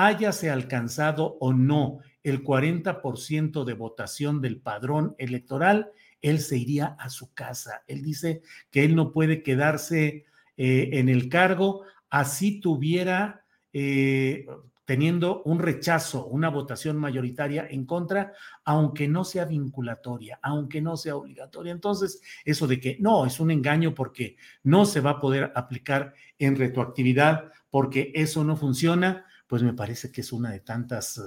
hayase 0.00 0.48
alcanzado 0.48 1.36
o 1.40 1.52
no 1.52 1.98
el 2.22 2.44
40% 2.44 3.64
de 3.64 3.74
votación 3.74 4.40
del 4.40 4.60
padrón 4.60 5.16
electoral, 5.18 5.90
él 6.22 6.38
se 6.40 6.56
iría 6.56 6.96
a 6.98 7.10
su 7.10 7.34
casa. 7.34 7.82
Él 7.88 8.02
dice 8.02 8.42
que 8.70 8.84
él 8.84 8.94
no 8.94 9.12
puede 9.12 9.42
quedarse 9.42 10.24
eh, 10.56 10.90
en 10.92 11.08
el 11.08 11.28
cargo 11.28 11.82
así 12.10 12.60
tuviera 12.60 13.44
eh, 13.72 14.46
teniendo 14.84 15.42
un 15.42 15.58
rechazo, 15.58 16.26
una 16.26 16.48
votación 16.48 16.96
mayoritaria 16.96 17.66
en 17.68 17.84
contra, 17.84 18.32
aunque 18.64 19.06
no 19.06 19.24
sea 19.24 19.44
vinculatoria, 19.44 20.38
aunque 20.42 20.80
no 20.80 20.96
sea 20.96 21.16
obligatoria. 21.16 21.72
Entonces, 21.72 22.22
eso 22.44 22.66
de 22.66 22.80
que 22.80 22.96
no, 22.98 23.26
es 23.26 23.38
un 23.38 23.50
engaño 23.50 23.94
porque 23.94 24.36
no 24.62 24.86
se 24.86 25.00
va 25.00 25.10
a 25.10 25.20
poder 25.20 25.52
aplicar 25.54 26.14
en 26.38 26.56
retroactividad, 26.56 27.52
porque 27.68 28.12
eso 28.14 28.44
no 28.44 28.56
funciona, 28.56 29.26
pues 29.48 29.62
me 29.62 29.72
parece 29.72 30.12
que 30.12 30.20
es 30.20 30.32
una 30.32 30.50
de 30.52 30.60
tantas, 30.60 31.18
eh, 31.18 31.22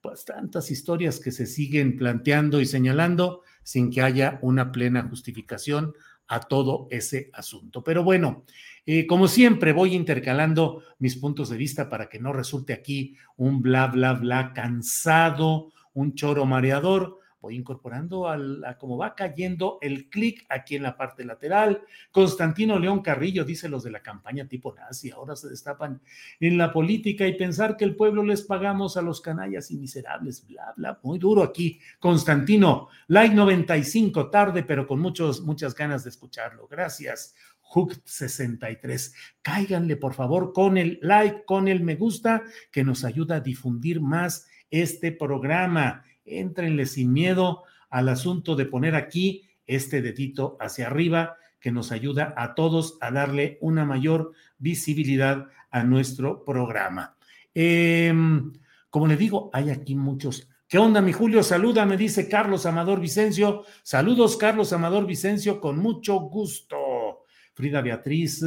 pues 0.00 0.24
tantas 0.24 0.70
historias 0.70 1.18
que 1.18 1.32
se 1.32 1.46
siguen 1.46 1.96
planteando 1.96 2.60
y 2.60 2.66
señalando 2.66 3.42
sin 3.64 3.90
que 3.90 4.02
haya 4.02 4.38
una 4.42 4.70
plena 4.70 5.02
justificación 5.08 5.94
a 6.28 6.40
todo 6.40 6.86
ese 6.90 7.30
asunto. 7.32 7.82
Pero 7.82 8.04
bueno, 8.04 8.44
eh, 8.86 9.06
como 9.06 9.26
siempre, 9.26 9.72
voy 9.72 9.94
intercalando 9.94 10.82
mis 10.98 11.16
puntos 11.16 11.48
de 11.48 11.56
vista 11.56 11.88
para 11.88 12.08
que 12.08 12.20
no 12.20 12.32
resulte 12.32 12.72
aquí 12.72 13.16
un 13.36 13.62
bla, 13.62 13.88
bla, 13.88 14.12
bla 14.12 14.52
cansado, 14.52 15.72
un 15.94 16.14
choro 16.14 16.46
mareador. 16.46 17.19
Voy 17.40 17.56
incorporando 17.56 18.28
al, 18.28 18.64
a 18.64 18.76
cómo 18.76 18.98
va 18.98 19.14
cayendo 19.14 19.78
el 19.80 20.10
clic 20.10 20.44
aquí 20.48 20.76
en 20.76 20.82
la 20.82 20.96
parte 20.96 21.24
lateral. 21.24 21.82
Constantino 22.12 22.78
León 22.78 23.00
Carrillo 23.00 23.44
dice 23.44 23.68
los 23.68 23.82
de 23.82 23.90
la 23.90 24.02
campaña 24.02 24.46
tipo 24.46 24.74
nazi, 24.74 25.10
ahora 25.10 25.36
se 25.36 25.48
destapan 25.48 26.02
en 26.38 26.58
la 26.58 26.72
política 26.72 27.26
y 27.26 27.36
pensar 27.36 27.76
que 27.76 27.84
el 27.84 27.96
pueblo 27.96 28.22
les 28.22 28.42
pagamos 28.42 28.96
a 28.96 29.02
los 29.02 29.20
canallas 29.20 29.70
y 29.70 29.78
miserables, 29.78 30.46
bla, 30.46 30.74
bla, 30.76 31.00
muy 31.02 31.18
duro 31.18 31.42
aquí. 31.42 31.80
Constantino, 31.98 32.88
like 33.08 33.34
95, 33.34 34.28
tarde, 34.30 34.62
pero 34.62 34.86
con 34.86 35.00
muchos, 35.00 35.40
muchas 35.40 35.74
ganas 35.74 36.04
de 36.04 36.10
escucharlo. 36.10 36.68
Gracias. 36.68 37.34
Hook63. 37.70 39.14
Cáiganle, 39.42 39.96
por 39.96 40.14
favor, 40.14 40.52
con 40.52 40.76
el 40.76 40.98
like, 41.02 41.44
con 41.44 41.68
el 41.68 41.82
me 41.82 41.94
gusta, 41.94 42.42
que 42.70 42.84
nos 42.84 43.04
ayuda 43.04 43.36
a 43.36 43.40
difundir 43.40 44.00
más 44.00 44.48
este 44.70 45.12
programa. 45.12 46.04
Éntrenle 46.38 46.86
sin 46.86 47.12
miedo 47.12 47.64
al 47.88 48.08
asunto 48.08 48.56
de 48.56 48.66
poner 48.66 48.94
aquí 48.94 49.48
este 49.66 50.02
dedito 50.02 50.56
hacia 50.60 50.86
arriba, 50.86 51.36
que 51.60 51.72
nos 51.72 51.92
ayuda 51.92 52.34
a 52.36 52.54
todos 52.54 52.96
a 53.00 53.10
darle 53.10 53.58
una 53.60 53.84
mayor 53.84 54.32
visibilidad 54.58 55.48
a 55.70 55.84
nuestro 55.84 56.44
programa. 56.44 57.16
Em, 57.54 58.52
como 58.88 59.06
le 59.06 59.16
digo, 59.16 59.50
hay 59.52 59.70
aquí 59.70 59.94
muchos 59.94 60.48
¿Qué 60.70 60.78
onda, 60.78 61.00
mi 61.00 61.12
Julio? 61.12 61.42
Saluda, 61.42 61.84
me 61.84 61.96
dice 61.96 62.28
Carlos 62.28 62.64
Amador 62.64 63.00
Vicencio. 63.00 63.64
Saludos, 63.82 64.36
Carlos 64.36 64.72
Amador 64.72 65.04
Vicencio, 65.04 65.60
con 65.60 65.80
mucho 65.80 66.20
gusto. 66.20 67.24
Frida 67.54 67.80
Beatriz, 67.80 68.44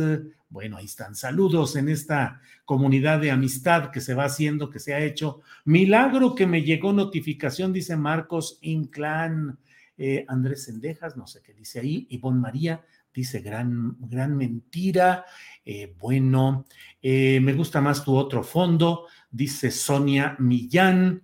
bueno, 0.54 0.78
ahí 0.78 0.86
están. 0.86 1.16
Saludos 1.16 1.76
en 1.76 1.90
esta 1.90 2.40
comunidad 2.64 3.20
de 3.20 3.32
amistad 3.32 3.90
que 3.90 4.00
se 4.00 4.14
va 4.14 4.26
haciendo, 4.26 4.70
que 4.70 4.80
se 4.80 4.94
ha 4.94 5.04
hecho. 5.04 5.42
Milagro 5.66 6.36
que 6.36 6.46
me 6.46 6.62
llegó 6.62 6.94
notificación, 6.94 7.74
dice 7.74 7.98
Marcos 7.98 8.60
Inclán. 8.62 9.58
Eh, 9.98 10.26
Andrés 10.28 10.66
Sendejas, 10.66 11.18
no 11.18 11.26
sé 11.26 11.42
qué 11.42 11.56
dice 11.56 11.80
ahí. 11.80 12.06
Ivonne 12.12 12.40
María 12.40 12.86
dice 13.12 13.40
gran, 13.40 13.98
gran 14.00 14.38
mentira. 14.38 15.26
Eh, 15.66 15.96
bueno, 15.98 16.66
eh, 17.02 17.40
me 17.42 17.54
gusta 17.54 17.82
más 17.82 18.04
tu 18.04 18.16
otro 18.16 18.44
fondo, 18.44 19.08
dice 19.32 19.72
Sonia 19.72 20.36
Millán. 20.38 21.24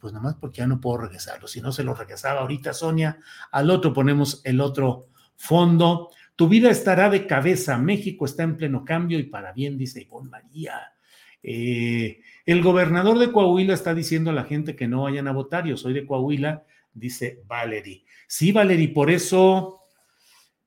pues 0.00 0.12
nada 0.12 0.22
más 0.22 0.34
porque 0.36 0.58
ya 0.58 0.68
no 0.68 0.80
puedo 0.80 0.98
regresarlo. 0.98 1.48
Si 1.48 1.60
no 1.60 1.72
se 1.72 1.82
lo 1.82 1.94
regresaba 1.94 2.42
ahorita, 2.42 2.72
Sonia, 2.72 3.18
al 3.50 3.70
otro 3.70 3.92
ponemos 3.92 4.40
el 4.44 4.60
otro 4.60 5.08
fondo. 5.34 6.10
Tu 6.42 6.48
vida 6.48 6.70
estará 6.70 7.08
de 7.08 7.28
cabeza. 7.28 7.78
México 7.78 8.24
está 8.24 8.42
en 8.42 8.56
pleno 8.56 8.84
cambio 8.84 9.20
y 9.20 9.22
para 9.22 9.52
bien, 9.52 9.78
dice 9.78 10.02
Ivonne 10.02 10.28
María. 10.28 10.92
Eh, 11.40 12.20
el 12.44 12.62
gobernador 12.62 13.20
de 13.20 13.30
Coahuila 13.30 13.74
está 13.74 13.94
diciendo 13.94 14.30
a 14.30 14.32
la 14.32 14.42
gente 14.42 14.74
que 14.74 14.88
no 14.88 15.02
vayan 15.02 15.28
a 15.28 15.32
votar. 15.32 15.66
Yo 15.66 15.76
soy 15.76 15.92
de 15.92 16.04
Coahuila, 16.04 16.64
dice 16.92 17.44
Valery. 17.46 18.04
Sí, 18.26 18.50
Valery, 18.50 18.88
por 18.88 19.12
eso, 19.12 19.82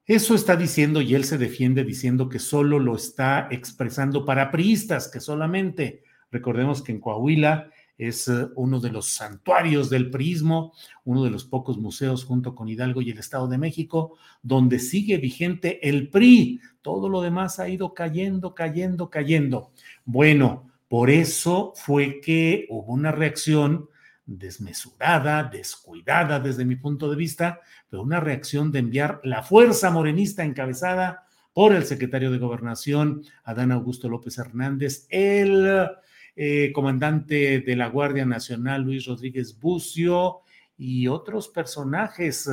eso 0.05 0.33
está 0.33 0.55
diciendo 0.55 1.01
y 1.01 1.13
él 1.13 1.25
se 1.25 1.37
defiende 1.37 1.83
diciendo 1.83 2.29
que 2.29 2.39
solo 2.39 2.79
lo 2.79 2.95
está 2.95 3.49
expresando 3.51 4.23
para 4.23 4.51
priistas, 4.51 5.09
que 5.09 5.19
solamente, 5.19 6.03
recordemos 6.31 6.83
que 6.83 6.93
en 6.93 7.01
Coahuila 7.01 7.69
es 7.97 8.27
eh, 8.27 8.47
uno 8.55 8.79
de 8.79 8.91
los 8.91 9.07
santuarios 9.07 9.89
del 9.89 10.09
prismo, 10.09 10.73
uno 11.03 11.23
de 11.23 11.29
los 11.29 11.45
pocos 11.45 11.77
museos 11.77 12.25
junto 12.25 12.55
con 12.55 12.67
Hidalgo 12.67 13.01
y 13.01 13.11
el 13.11 13.19
Estado 13.19 13.47
de 13.47 13.57
México, 13.57 14.17
donde 14.41 14.79
sigue 14.79 15.17
vigente 15.17 15.87
el 15.87 16.09
PRI. 16.09 16.59
Todo 16.81 17.09
lo 17.09 17.21
demás 17.21 17.59
ha 17.59 17.69
ido 17.69 17.93
cayendo, 17.93 18.53
cayendo, 18.53 19.09
cayendo. 19.09 19.71
Bueno, 20.03 20.69
por 20.87 21.09
eso 21.09 21.73
fue 21.75 22.19
que 22.21 22.67
hubo 22.69 22.93
una 22.93 23.11
reacción 23.11 23.89
desmesurada, 24.25 25.43
descuidada 25.43 26.39
desde 26.39 26.65
mi 26.65 26.75
punto 26.75 27.09
de 27.09 27.15
vista, 27.15 27.61
pero 27.89 28.03
una 28.03 28.19
reacción 28.19 28.71
de 28.71 28.79
enviar 28.79 29.21
la 29.23 29.43
fuerza 29.43 29.91
morenista 29.91 30.43
encabezada 30.43 31.25
por 31.53 31.73
el 31.73 31.85
secretario 31.85 32.31
de 32.31 32.39
Gobernación, 32.39 33.23
Adán 33.43 33.71
Augusto 33.71 34.09
López 34.09 34.37
Hernández, 34.37 35.07
el 35.09 35.89
eh, 36.35 36.71
comandante 36.73 37.61
de 37.61 37.75
la 37.75 37.87
Guardia 37.87 38.25
Nacional 38.25 38.83
Luis 38.83 39.05
Rodríguez 39.05 39.59
Bucio 39.59 40.41
y 40.77 41.07
otros 41.07 41.47
personajes. 41.47 42.49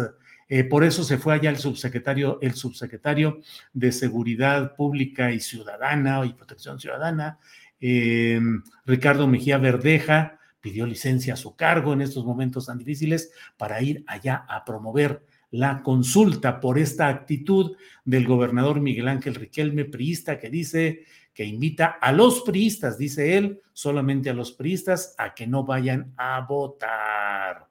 Eh, 0.49 0.65
por 0.65 0.85
eso 0.85 1.03
se 1.03 1.19
fue 1.19 1.35
allá 1.35 1.51
el 1.51 1.57
subsecretario, 1.57 2.39
el 2.43 2.55
subsecretario 2.55 3.41
de 3.73 3.91
Seguridad 3.91 4.77
Pública 4.77 5.33
y 5.33 5.41
Ciudadana 5.41 6.25
y 6.27 6.35
Protección 6.35 6.79
Ciudadana, 6.79 7.39
eh, 7.81 8.41
Ricardo 8.85 9.27
Mejía 9.27 9.59
Verdeja, 9.59 10.39
pidió 10.61 10.87
licencia 10.87 11.35
a 11.35 11.37
su 11.37 11.57
cargo 11.57 11.93
en 11.93 12.03
estos 12.03 12.25
momentos 12.25 12.67
tan 12.67 12.79
difíciles 12.79 13.33
para 13.57 13.83
ir 13.83 14.05
allá 14.07 14.45
a 14.49 14.65
promover 14.65 15.25
la 15.52 15.82
consulta 15.82 16.61
por 16.61 16.78
esta 16.78 17.09
actitud 17.09 17.76
del 18.04 18.26
gobernador 18.26 18.80
Miguel 18.80 19.09
Ángel 19.09 19.35
Riquelme, 19.35 19.85
priista, 19.85 20.38
que 20.38 20.49
dice 20.49 21.04
que 21.35 21.44
invita 21.44 21.87
a 22.00 22.11
los 22.11 22.40
priistas, 22.40 22.99
dice 22.99 23.37
él, 23.37 23.61
solamente 23.73 24.30
a 24.30 24.35
los 24.35 24.52
priistas, 24.52 25.14
a 25.18 25.35
que 25.35 25.47
no 25.47 25.64
vayan 25.64 26.14
a 26.16 26.40
votar. 26.49 27.68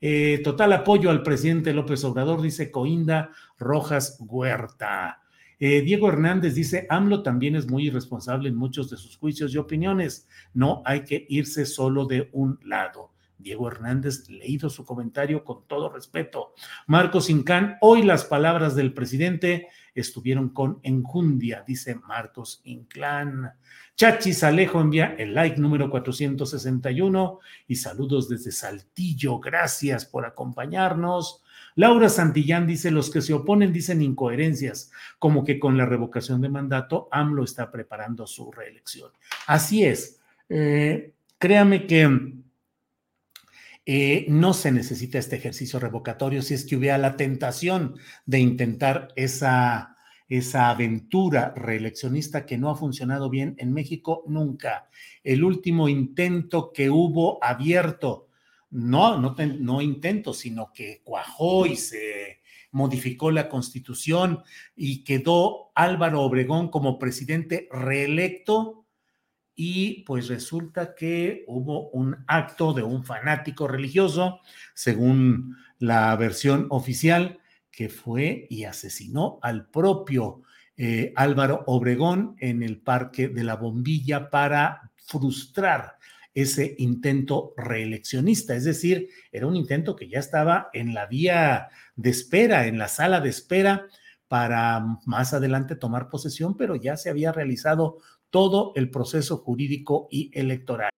Eh, 0.00 0.40
total 0.42 0.72
apoyo 0.72 1.10
al 1.10 1.22
presidente 1.22 1.74
López 1.74 2.02
Obrador, 2.04 2.40
dice 2.40 2.70
Coinda 2.70 3.30
Rojas 3.58 4.16
Huerta. 4.20 5.22
Eh, 5.58 5.82
Diego 5.82 6.08
Hernández 6.08 6.54
dice, 6.54 6.86
AMLO 6.88 7.22
también 7.22 7.56
es 7.56 7.68
muy 7.68 7.88
irresponsable 7.88 8.48
en 8.48 8.56
muchos 8.56 8.88
de 8.90 8.96
sus 8.96 9.16
juicios 9.16 9.52
y 9.52 9.58
opiniones. 9.58 10.28
No 10.54 10.82
hay 10.86 11.04
que 11.04 11.26
irse 11.28 11.66
solo 11.66 12.06
de 12.06 12.30
un 12.32 12.58
lado. 12.62 13.10
Diego 13.38 13.68
Hernández, 13.68 14.28
leído 14.28 14.68
su 14.68 14.84
comentario 14.84 15.44
con 15.44 15.66
todo 15.66 15.88
respeto. 15.88 16.54
Marcos 16.86 17.30
Incán, 17.30 17.78
hoy 17.80 18.02
las 18.02 18.24
palabras 18.24 18.74
del 18.74 18.92
presidente 18.92 19.68
estuvieron 19.94 20.50
con 20.50 20.80
enjundia, 20.82 21.64
dice 21.66 21.94
Marcos 21.94 22.60
Inclán. 22.64 23.52
Chachis 23.96 24.44
Alejo 24.44 24.80
envía 24.80 25.14
el 25.18 25.34
like 25.34 25.60
número 25.60 25.90
461 25.90 27.40
y 27.66 27.76
saludos 27.76 28.28
desde 28.28 28.52
Saltillo. 28.52 29.40
Gracias 29.40 30.04
por 30.04 30.24
acompañarnos. 30.24 31.42
Laura 31.74 32.08
Santillán 32.08 32.66
dice, 32.66 32.90
los 32.90 33.10
que 33.10 33.22
se 33.22 33.32
oponen 33.32 33.72
dicen 33.72 34.02
incoherencias, 34.02 34.90
como 35.18 35.44
que 35.44 35.60
con 35.60 35.76
la 35.76 35.86
revocación 35.86 36.40
de 36.40 36.48
mandato 36.48 37.08
AMLO 37.12 37.44
está 37.44 37.70
preparando 37.70 38.26
su 38.26 38.50
reelección. 38.50 39.12
Así 39.46 39.84
es. 39.84 40.20
Eh, 40.48 41.14
créame 41.38 41.86
que 41.86 42.34
eh, 43.90 44.26
no 44.28 44.52
se 44.52 44.70
necesita 44.70 45.18
este 45.18 45.36
ejercicio 45.36 45.80
revocatorio 45.80 46.42
si 46.42 46.52
es 46.52 46.66
que 46.66 46.76
hubiera 46.76 46.98
la 46.98 47.16
tentación 47.16 47.96
de 48.26 48.38
intentar 48.38 49.08
esa, 49.16 49.96
esa 50.28 50.68
aventura 50.68 51.54
reeleccionista 51.56 52.44
que 52.44 52.58
no 52.58 52.68
ha 52.68 52.76
funcionado 52.76 53.30
bien 53.30 53.54
en 53.56 53.72
México 53.72 54.24
nunca. 54.26 54.90
El 55.24 55.42
último 55.42 55.88
intento 55.88 56.70
que 56.70 56.90
hubo 56.90 57.42
abierto, 57.42 58.28
no, 58.68 59.18
no, 59.18 59.34
no 59.58 59.80
intento, 59.80 60.34
sino 60.34 60.70
que 60.70 61.00
cuajó 61.02 61.64
y 61.64 61.76
se 61.76 62.42
modificó 62.70 63.30
la 63.30 63.48
constitución 63.48 64.42
y 64.76 65.02
quedó 65.02 65.72
Álvaro 65.74 66.20
Obregón 66.20 66.68
como 66.68 66.98
presidente 66.98 67.70
reelecto 67.72 68.84
y 69.60 70.04
pues 70.04 70.28
resulta 70.28 70.94
que 70.94 71.42
hubo 71.48 71.90
un 71.90 72.16
acto 72.28 72.72
de 72.72 72.84
un 72.84 73.04
fanático 73.04 73.66
religioso, 73.66 74.38
según 74.72 75.56
la 75.80 76.14
versión 76.14 76.68
oficial, 76.70 77.40
que 77.68 77.88
fue 77.88 78.46
y 78.50 78.64
asesinó 78.64 79.40
al 79.42 79.68
propio 79.68 80.42
eh, 80.76 81.12
Álvaro 81.16 81.64
Obregón 81.66 82.36
en 82.38 82.62
el 82.62 82.80
Parque 82.80 83.26
de 83.26 83.42
la 83.42 83.56
Bombilla 83.56 84.30
para 84.30 84.92
frustrar 84.94 85.98
ese 86.34 86.76
intento 86.78 87.52
reeleccionista. 87.56 88.54
Es 88.54 88.62
decir, 88.62 89.08
era 89.32 89.48
un 89.48 89.56
intento 89.56 89.96
que 89.96 90.08
ya 90.08 90.20
estaba 90.20 90.70
en 90.72 90.94
la 90.94 91.06
vía 91.06 91.66
de 91.96 92.10
espera, 92.10 92.68
en 92.68 92.78
la 92.78 92.86
sala 92.86 93.20
de 93.20 93.30
espera 93.30 93.86
para 94.28 94.84
más 95.04 95.34
adelante 95.34 95.74
tomar 95.74 96.10
posesión, 96.10 96.56
pero 96.56 96.76
ya 96.76 96.96
se 96.96 97.10
había 97.10 97.32
realizado 97.32 97.98
todo 98.30 98.72
el 98.74 98.90
proceso 98.90 99.38
jurídico 99.38 100.08
y 100.10 100.30
electoral. 100.34 100.90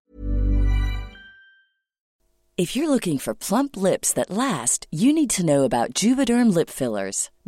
If 2.57 2.77
you're 2.77 2.91
looking 2.91 3.17
for 3.17 3.35
plump 3.35 3.75
lips 3.77 4.13
that 4.13 4.29
last, 4.29 4.87
you 4.91 5.15
need 5.15 5.31
to 5.31 5.43
know 5.43 5.65
about 5.65 5.95
Juvederm 5.95 6.53
lip 6.55 6.69
fillers. 6.69 7.31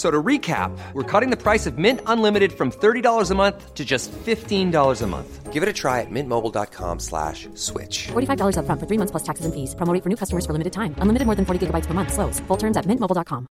So 0.00 0.10
to 0.10 0.22
recap, 0.22 0.72
we're 0.94 1.04
cutting 1.04 1.28
the 1.28 1.36
price 1.36 1.66
of 1.66 1.76
Mint 1.76 2.00
Unlimited 2.06 2.54
from 2.54 2.72
$30 2.72 3.30
a 3.30 3.34
month 3.34 3.74
to 3.74 3.84
just 3.84 4.10
$15 4.24 5.02
a 5.02 5.06
month. 5.06 5.52
Give 5.52 5.62
it 5.62 5.68
a 5.68 5.74
try 5.74 6.00
at 6.00 6.10
mintmobile.com 6.10 7.00
slash 7.00 7.50
switch. 7.52 8.08
$45 8.08 8.56
up 8.56 8.64
front 8.64 8.80
for 8.80 8.86
three 8.86 8.96
months 8.96 9.10
plus 9.10 9.22
taxes 9.22 9.44
and 9.44 9.52
fees. 9.52 9.74
Promo 9.74 9.92
rate 9.92 10.02
for 10.02 10.08
new 10.08 10.16
customers 10.16 10.46
for 10.46 10.54
limited 10.54 10.72
time. 10.72 10.94
Unlimited 11.02 11.26
more 11.26 11.34
than 11.34 11.44
40 11.44 11.66
gigabytes 11.66 11.86
per 11.86 11.92
month. 11.92 12.14
Slows. 12.14 12.40
Full 12.48 12.56
terms 12.56 12.78
at 12.78 12.86
mintmobile.com. 12.86 13.46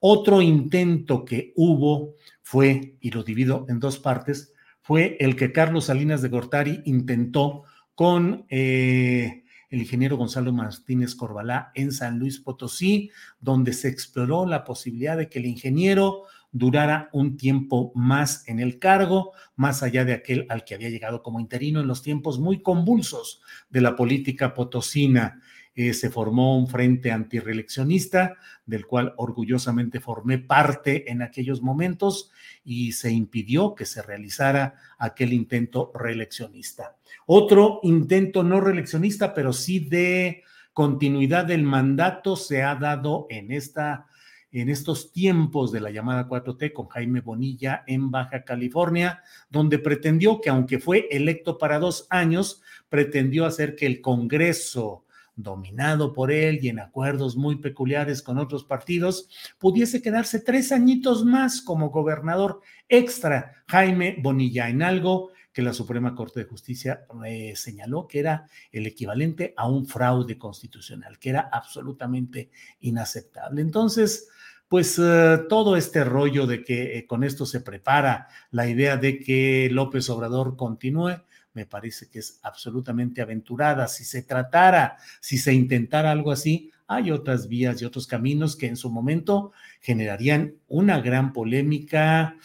Otro 0.00 0.42
intento 0.42 1.24
que 1.24 1.54
hubo 1.56 2.16
fue, 2.42 2.98
y 3.00 3.12
lo 3.12 3.22
divido 3.22 3.64
en 3.70 3.80
dos 3.80 3.98
partes, 3.98 4.52
fue 4.82 5.16
el 5.20 5.36
que 5.36 5.52
Carlos 5.52 5.86
Salinas 5.86 6.20
de 6.20 6.28
Gortari 6.28 6.82
intentó 6.84 7.62
con... 7.94 8.44
Eh, 8.50 9.44
el 9.70 9.80
ingeniero 9.80 10.16
Gonzalo 10.16 10.52
Martínez 10.52 11.14
Corbalá 11.14 11.72
en 11.74 11.92
San 11.92 12.18
Luis 12.18 12.38
Potosí, 12.38 13.10
donde 13.40 13.72
se 13.72 13.88
exploró 13.88 14.46
la 14.46 14.64
posibilidad 14.64 15.16
de 15.16 15.28
que 15.28 15.38
el 15.38 15.46
ingeniero 15.46 16.22
durara 16.52 17.10
un 17.12 17.36
tiempo 17.36 17.92
más 17.94 18.48
en 18.48 18.60
el 18.60 18.78
cargo, 18.78 19.32
más 19.56 19.82
allá 19.82 20.04
de 20.04 20.14
aquel 20.14 20.46
al 20.48 20.64
que 20.64 20.74
había 20.74 20.88
llegado 20.88 21.22
como 21.22 21.40
interino 21.40 21.80
en 21.80 21.86
los 21.86 22.02
tiempos 22.02 22.38
muy 22.38 22.62
convulsos 22.62 23.42
de 23.68 23.80
la 23.80 23.96
política 23.96 24.54
potosina. 24.54 25.42
Eh, 25.78 25.92
se 25.92 26.08
formó 26.08 26.58
un 26.58 26.68
frente 26.68 27.12
antireeleccionista, 27.12 28.36
del 28.64 28.86
cual 28.86 29.12
orgullosamente 29.18 30.00
formé 30.00 30.38
parte 30.38 31.12
en 31.12 31.20
aquellos 31.20 31.60
momentos, 31.60 32.30
y 32.64 32.92
se 32.92 33.12
impidió 33.12 33.74
que 33.74 33.84
se 33.84 34.00
realizara 34.00 34.74
aquel 34.98 35.34
intento 35.34 35.92
reeleccionista. 35.94 36.96
Otro 37.26 37.80
intento 37.82 38.42
no 38.42 38.60
reeleccionista, 38.62 39.34
pero 39.34 39.52
sí 39.52 39.80
de 39.80 40.42
continuidad 40.72 41.44
del 41.44 41.62
mandato 41.62 42.36
se 42.36 42.62
ha 42.62 42.74
dado 42.74 43.26
en 43.28 43.52
esta 43.52 44.06
en 44.52 44.70
estos 44.70 45.12
tiempos 45.12 45.70
de 45.70 45.80
la 45.80 45.90
llamada 45.90 46.28
4T 46.28 46.72
con 46.72 46.88
Jaime 46.88 47.20
Bonilla 47.20 47.84
en 47.86 48.10
Baja 48.10 48.42
California, 48.42 49.22
donde 49.50 49.78
pretendió 49.78 50.40
que 50.40 50.48
aunque 50.48 50.78
fue 50.78 51.08
electo 51.10 51.58
para 51.58 51.78
dos 51.78 52.06
años, 52.08 52.62
pretendió 52.88 53.44
hacer 53.44 53.76
que 53.76 53.84
el 53.84 54.00
Congreso 54.00 55.05
dominado 55.36 56.12
por 56.12 56.32
él 56.32 56.58
y 56.62 56.68
en 56.68 56.80
acuerdos 56.80 57.36
muy 57.36 57.56
peculiares 57.56 58.22
con 58.22 58.38
otros 58.38 58.64
partidos, 58.64 59.28
pudiese 59.58 60.02
quedarse 60.02 60.40
tres 60.40 60.72
añitos 60.72 61.24
más 61.24 61.60
como 61.62 61.90
gobernador 61.90 62.60
extra 62.88 63.52
Jaime 63.68 64.16
Bonilla 64.20 64.68
en 64.68 64.82
algo 64.82 65.30
que 65.52 65.62
la 65.62 65.72
Suprema 65.72 66.14
Corte 66.14 66.40
de 66.40 66.46
Justicia 66.46 67.06
eh, 67.24 67.54
señaló 67.56 68.06
que 68.06 68.18
era 68.18 68.46
el 68.72 68.86
equivalente 68.86 69.54
a 69.56 69.66
un 69.66 69.86
fraude 69.86 70.36
constitucional, 70.36 71.18
que 71.18 71.30
era 71.30 71.48
absolutamente 71.50 72.50
inaceptable. 72.80 73.62
Entonces, 73.62 74.28
pues 74.68 74.98
eh, 74.98 75.38
todo 75.48 75.76
este 75.76 76.04
rollo 76.04 76.46
de 76.46 76.62
que 76.62 76.98
eh, 76.98 77.06
con 77.06 77.24
esto 77.24 77.46
se 77.46 77.60
prepara 77.60 78.28
la 78.50 78.68
idea 78.68 78.98
de 78.98 79.18
que 79.18 79.70
López 79.70 80.10
Obrador 80.10 80.56
continúe, 80.56 81.22
me 81.56 81.66
parece 81.66 82.08
que 82.08 82.20
es 82.20 82.38
absolutamente 82.42 83.22
aventurada. 83.22 83.88
Si 83.88 84.04
se 84.04 84.22
tratara, 84.22 84.98
si 85.20 85.38
se 85.38 85.52
intentara 85.52 86.12
algo 86.12 86.30
así, 86.30 86.70
hay 86.86 87.10
otras 87.10 87.48
vías 87.48 87.82
y 87.82 87.84
otros 87.84 88.06
caminos 88.06 88.54
que 88.54 88.66
en 88.66 88.76
su 88.76 88.90
momento 88.90 89.52
generarían 89.80 90.54
una 90.68 91.00
gran 91.00 91.32
polémica 91.32 92.36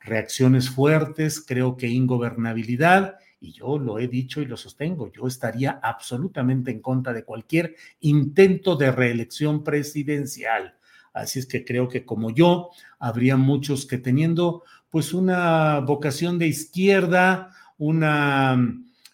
reacciones 0.00 0.70
fuertes, 0.70 1.44
creo 1.46 1.76
que 1.76 1.88
ingobernabilidad, 1.88 3.16
y 3.40 3.52
yo 3.52 3.78
lo 3.78 3.98
he 3.98 4.08
dicho 4.08 4.40
y 4.40 4.46
lo 4.46 4.56
sostengo, 4.56 5.10
yo 5.12 5.26
estaría 5.26 5.80
absolutamente 5.82 6.70
en 6.70 6.80
contra 6.80 7.12
de 7.12 7.24
cualquier 7.24 7.74
intento 8.00 8.76
de 8.76 8.92
reelección 8.92 9.64
presidencial. 9.64 10.76
Así 11.12 11.38
es 11.38 11.46
que 11.46 11.64
creo 11.64 11.88
que 11.88 12.04
como 12.04 12.30
yo, 12.30 12.70
habría 12.98 13.36
muchos 13.36 13.86
que 13.86 13.98
teniendo 13.98 14.62
pues 14.90 15.14
una 15.14 15.80
vocación 15.80 16.38
de 16.38 16.46
izquierda, 16.46 17.50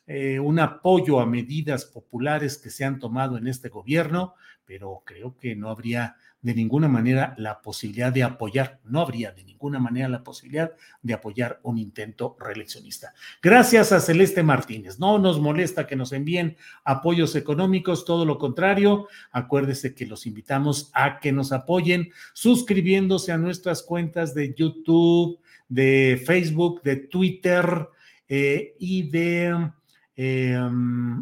eh, 0.07 0.41
un 0.41 0.59
apoyo 0.59 1.21
a 1.21 1.27
medidas 1.27 1.85
populares 1.85 2.59
que 2.59 2.71
se 2.71 2.85
han 2.85 2.99
tomado 2.99 3.37
en 3.39 3.47
este 3.47 3.69
gobierno, 3.69 4.35
pero 4.65 5.03
creo 5.05 5.37
que 5.39 5.57
no 5.57 5.71
habría 5.71 6.17
de 6.41 6.55
ninguna 6.55 6.87
manera 6.87 7.35
la 7.37 7.61
posibilidad 7.61 8.13
de 8.13 8.23
apoyar, 8.23 8.79
no 8.85 9.01
habría 9.01 9.33
de 9.33 9.43
ninguna 9.43 9.81
manera 9.81 10.09
la 10.09 10.23
posibilidad 10.23 10.73
de 11.03 11.15
apoyar 11.15 11.59
un 11.65 11.79
intento 11.79 12.37
reeleccionista. 12.39 13.13
Gracias 13.43 13.91
a 13.91 14.01
Celeste 14.01 14.43
Martínez. 14.43 15.01
No 15.01 15.19
nos 15.19 15.41
molesta 15.41 15.87
que 15.87 15.97
nos 15.97 16.13
envíen 16.13 16.57
apoyos 16.85 17.35
económicos, 17.35 18.05
todo 18.05 18.25
lo 18.25 18.39
contrario. 18.39 19.09
Acuérdese 19.33 19.95
que 19.95 20.07
los 20.07 20.27
invitamos 20.27 20.91
a 20.95 21.19
que 21.19 21.33
nos 21.33 21.51
apoyen 21.51 22.11
suscribiéndose 22.35 23.33
a 23.33 23.39
nuestras 23.39 23.83
cuentas 23.83 24.33
de 24.33 24.55
YouTube, 24.55 25.41
de 25.69 26.23
Facebook, 26.25 26.83
de 26.83 26.97
Twitter 26.97 27.89
eh, 28.29 28.75
y 28.79 29.11
de 29.11 29.73
eh, 30.17 30.61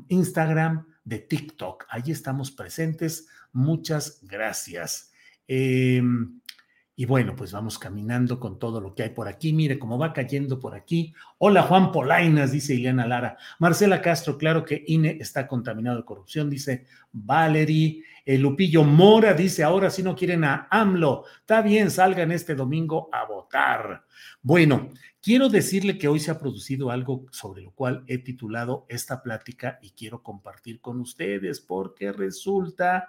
Instagram 0.09 0.87
de 1.05 1.19
TikTok. 1.21 1.87
Allí 1.89 2.13
estamos 2.13 2.51
presentes. 2.51 3.29
Muchas 3.53 4.21
gracias. 4.23 5.13
Em, 5.47 6.41
y 6.97 7.05
bueno, 7.05 7.37
pues 7.37 7.53
vamos 7.53 7.79
caminando 7.79 8.41
con 8.41 8.59
todo 8.59 8.81
lo 8.81 8.95
que 8.95 9.05
hay 9.05 9.11
por 9.11 9.29
aquí. 9.29 9.53
Mire 9.53 9.79
cómo 9.79 9.99
va 9.99 10.13
cayendo 10.13 10.59
por 10.59 10.75
aquí. 10.75 11.15
Hola 11.39 11.65
Juan 11.65 11.93
Polainas, 11.93 12.51
dice 12.51 12.73
Ileana 12.73 13.07
Lara. 13.07 13.37
Marcela 13.59 14.01
Castro, 14.01 14.39
claro 14.39 14.65
que 14.65 14.83
INE 14.87 15.19
está 15.21 15.47
contaminado 15.47 15.99
de 15.99 16.05
corrupción, 16.07 16.49
dice 16.49 16.87
Valerie. 17.13 18.03
El 18.25 18.41
Lupillo 18.41 18.85
Mora 18.85 19.35
dice, 19.35 19.63
ahora 19.63 19.91
si 19.91 20.03
no 20.03 20.17
quieren 20.17 20.45
a 20.45 20.67
AMLO, 20.71 21.25
está 21.41 21.61
bien, 21.61 21.91
salgan 21.91 22.33
este 22.33 22.55
domingo 22.55 23.11
a 23.13 23.27
votar. 23.27 24.07
Bueno, 24.41 24.89
quiero 25.21 25.51
decirle 25.51 25.99
que 25.99 26.09
hoy 26.09 26.21
se 26.21 26.31
ha 26.31 26.39
producido 26.39 26.91
algo 26.91 27.27
sobre 27.31 27.63
lo 27.63 27.73
cual 27.73 28.03
he 28.07 28.17
titulado 28.17 28.87
esta 28.89 29.23
plática 29.23 29.79
y 29.83 29.91
quiero 29.91 30.23
compartir 30.23 30.81
con 30.81 31.01
ustedes 31.01 31.61
porque 31.61 32.13
resulta 32.13 33.09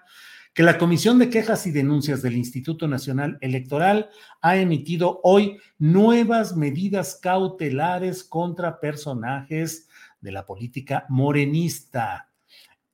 que 0.58 0.64
la 0.64 0.80
Comisión 0.80 1.20
de 1.20 1.30
Quejas 1.30 1.68
y 1.68 1.72
Denuncias 1.72 2.24
del 2.24 2.36
Instituto 2.36 2.88
Nacional 2.88 3.38
Electoral 3.42 4.10
ha 4.42 4.58
emitido 4.58 5.20
hoy 5.24 5.60
nuevas 5.78 6.56
medidas 6.56 7.20
cautelares 7.22 8.17
contra 8.24 8.80
personajes 8.80 9.88
de 10.22 10.32
la 10.32 10.46
política 10.46 11.06
morenista. 11.10 12.30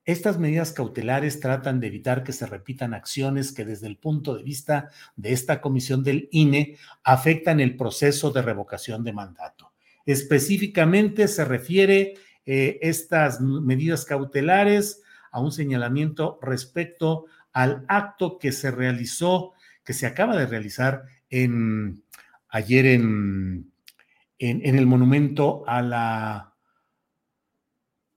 Estas 0.05 0.37
medidas 0.37 0.73
cautelares 0.73 1.39
tratan 1.39 1.79
de 1.79 1.87
evitar 1.87 2.23
que 2.23 2.33
se 2.33 2.45
repitan 2.45 2.93
acciones 2.93 3.53
que 3.53 3.63
desde 3.63 3.87
el 3.87 3.97
punto 3.97 4.35
de 4.35 4.43
vista 4.43 4.89
de 5.15 5.31
esta 5.31 5.61
comisión 5.61 6.03
del 6.03 6.27
INE 6.31 6.77
afectan 7.03 7.61
el 7.61 7.77
proceso 7.77 8.31
de 8.31 8.41
revocación 8.41 9.03
de 9.05 9.13
mandato. 9.13 9.71
Específicamente 10.05 11.29
se 11.29 11.45
refiere 11.45 12.15
eh, 12.45 12.79
estas 12.81 13.39
medidas 13.39 14.03
cautelares 14.03 15.01
a 15.31 15.39
un 15.39 15.53
señalamiento 15.53 16.37
respecto 16.41 17.25
al 17.53 17.85
acto 17.87 18.37
que 18.37 18.51
se 18.51 18.71
realizó, 18.71 19.53
que 19.85 19.93
se 19.93 20.05
acaba 20.05 20.35
de 20.35 20.47
realizar 20.47 21.03
en, 21.29 22.03
ayer 22.49 22.85
en, 22.87 23.72
en, 24.39 24.75
el 24.77 24.85
monumento 24.85 25.63
a 25.67 25.81
la 25.81 26.49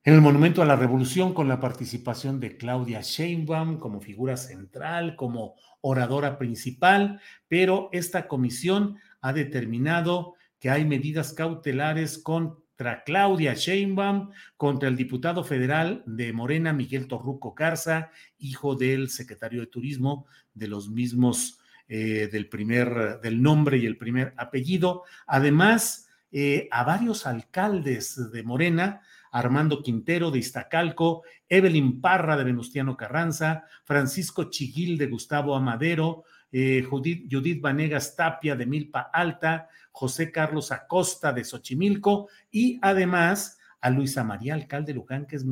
en 0.05 0.14
el 0.14 0.20
Monumento 0.20 0.62
a 0.62 0.66
la 0.66 0.76
Revolución 0.76 1.35
con 1.35 1.48
la 1.48 1.59
participación 1.59 2.38
de 2.38 2.57
Claudia 2.57 3.00
Sheinbaum 3.00 3.81
como 3.81 4.00
figura 4.00 4.37
central, 4.37 5.16
como 5.16 5.57
oradora 5.81 6.38
principal, 6.38 7.20
pero 7.48 7.88
esta 7.90 8.29
comisión 8.29 8.98
ha 9.20 9.33
determinado 9.33 10.35
que 10.61 10.70
hay 10.70 10.85
medidas 10.85 11.33
cautelares 11.33 12.18
con 12.18 12.64
contra 12.76 13.05
Claudia 13.05 13.55
Sheinbaum, 13.55 14.33
contra 14.59 14.90
el 14.90 14.96
diputado 14.96 15.42
federal 15.44 16.02
de 16.05 16.35
Morena, 16.35 16.74
Miguel 16.74 17.09
Torruco 17.09 17.55
Garza, 17.55 18.11
hijo 18.38 18.74
del 18.74 19.09
secretario 19.09 19.61
de 19.61 19.68
Turismo, 19.68 20.26
de 20.52 20.68
los 20.68 20.90
mismos 20.90 21.59
eh, 21.88 22.29
del 22.31 22.50
primer, 22.50 23.18
del 23.22 23.40
nombre 23.40 23.79
y 23.79 23.87
el 23.87 23.96
primer 23.96 24.35
apellido. 24.37 25.05
Además, 25.26 26.06
eh, 26.38 26.68
a 26.70 26.85
varios 26.85 27.27
alcaldes 27.27 28.31
de 28.31 28.42
Morena, 28.42 29.01
Armando 29.33 29.83
Quintero 29.83 30.31
de 30.31 30.38
Iztacalco, 30.38 31.22
Evelyn 31.49 32.03
Parra 32.03 32.37
de 32.37 32.44
Venustiano 32.44 32.94
Carranza, 32.94 33.64
Francisco 33.85 34.51
Chiguil 34.51 34.99
de 34.99 35.07
Gustavo 35.07 35.57
Amadero, 35.57 36.25
eh, 36.53 36.83
Judith, 36.83 37.27
Judith 37.31 37.62
Vanegas 37.62 38.16
Tapia 38.16 38.55
de 38.55 38.66
Milpa 38.66 39.09
Alta, 39.14 39.70
José 39.92 40.31
Carlos 40.31 40.72
Acosta 40.72 41.33
de 41.33 41.42
Xochimilco 41.42 42.29
y 42.51 42.79
además 42.83 43.56
a 43.87 43.90
Luisa 43.90 44.25
María 44.25 44.55
Alcalde 44.55 44.92
Luján, 44.92 45.27
que 45.27 45.37
es 45.37 45.44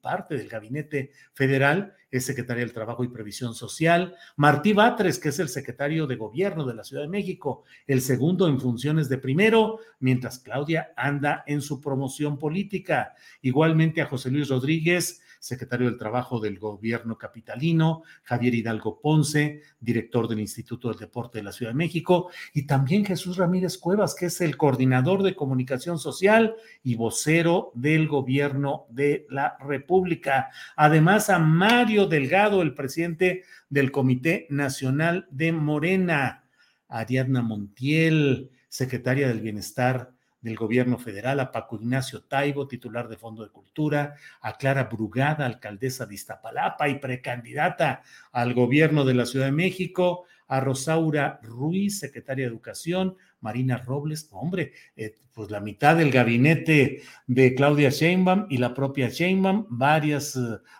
parte 0.00 0.36
del 0.36 0.48
gabinete 0.48 1.12
federal, 1.34 1.94
es 2.10 2.26
secretaria 2.26 2.64
del 2.64 2.72
Trabajo 2.72 3.04
y 3.04 3.08
Previsión 3.08 3.54
Social, 3.54 4.16
Martí 4.34 4.72
Batres, 4.72 5.20
que 5.20 5.28
es 5.28 5.38
el 5.38 5.48
secretario 5.48 6.08
de 6.08 6.16
Gobierno 6.16 6.64
de 6.64 6.74
la 6.74 6.82
Ciudad 6.82 7.02
de 7.02 7.08
México, 7.08 7.62
el 7.86 8.00
segundo 8.00 8.48
en 8.48 8.58
funciones 8.58 9.08
de 9.08 9.18
primero, 9.18 9.78
mientras 10.00 10.40
Claudia 10.40 10.94
anda 10.96 11.44
en 11.46 11.62
su 11.62 11.80
promoción 11.80 12.40
política. 12.40 13.14
Igualmente 13.40 14.02
a 14.02 14.06
José 14.06 14.32
Luis 14.32 14.48
Rodríguez, 14.48 15.22
secretario 15.46 15.86
del 15.86 15.98
Trabajo 15.98 16.40
del 16.40 16.58
Gobierno 16.58 17.16
Capitalino, 17.16 18.02
Javier 18.24 18.54
Hidalgo 18.54 19.00
Ponce, 19.00 19.62
director 19.78 20.26
del 20.26 20.40
Instituto 20.40 20.88
del 20.88 20.98
Deporte 20.98 21.38
de 21.38 21.44
la 21.44 21.52
Ciudad 21.52 21.70
de 21.70 21.78
México, 21.78 22.30
y 22.52 22.66
también 22.66 23.04
Jesús 23.04 23.36
Ramírez 23.36 23.78
Cuevas, 23.78 24.14
que 24.14 24.26
es 24.26 24.40
el 24.40 24.56
coordinador 24.56 25.22
de 25.22 25.36
comunicación 25.36 25.98
social 25.98 26.56
y 26.82 26.96
vocero 26.96 27.70
del 27.74 28.08
Gobierno 28.08 28.86
de 28.90 29.26
la 29.30 29.56
República. 29.60 30.50
Además, 30.74 31.30
a 31.30 31.38
Mario 31.38 32.06
Delgado, 32.06 32.60
el 32.62 32.74
presidente 32.74 33.44
del 33.68 33.92
Comité 33.92 34.46
Nacional 34.50 35.28
de 35.30 35.52
Morena, 35.52 36.44
Ariadna 36.88 37.42
Montiel, 37.42 38.50
secretaria 38.68 39.28
del 39.28 39.40
Bienestar 39.40 40.15
del 40.46 40.54
gobierno 40.54 40.96
federal, 40.96 41.40
a 41.40 41.50
Paco 41.50 41.74
Ignacio 41.74 42.22
Taibo, 42.22 42.68
titular 42.68 43.08
de 43.08 43.16
Fondo 43.16 43.42
de 43.42 43.50
Cultura, 43.50 44.14
a 44.40 44.56
Clara 44.56 44.84
Brugada, 44.84 45.44
alcaldesa 45.44 46.06
de 46.06 46.14
Iztapalapa 46.14 46.88
y 46.88 47.00
precandidata 47.00 48.02
al 48.30 48.54
gobierno 48.54 49.04
de 49.04 49.14
la 49.14 49.26
Ciudad 49.26 49.46
de 49.46 49.52
México, 49.52 50.24
a 50.46 50.60
Rosaura 50.60 51.40
Ruiz, 51.42 51.98
secretaria 51.98 52.44
de 52.44 52.52
Educación, 52.52 53.16
Marina 53.40 53.78
Robles, 53.78 54.28
hombre, 54.30 54.72
eh, 54.96 55.16
pues 55.32 55.50
la 55.50 55.58
mitad 55.58 55.96
del 55.96 56.12
gabinete 56.12 57.02
de 57.26 57.54
Claudia 57.56 57.90
Sheinbaum 57.90 58.46
y 58.48 58.58
la 58.58 58.72
propia 58.72 59.08
Sheinbaum, 59.08 59.66
eh, 59.80 60.18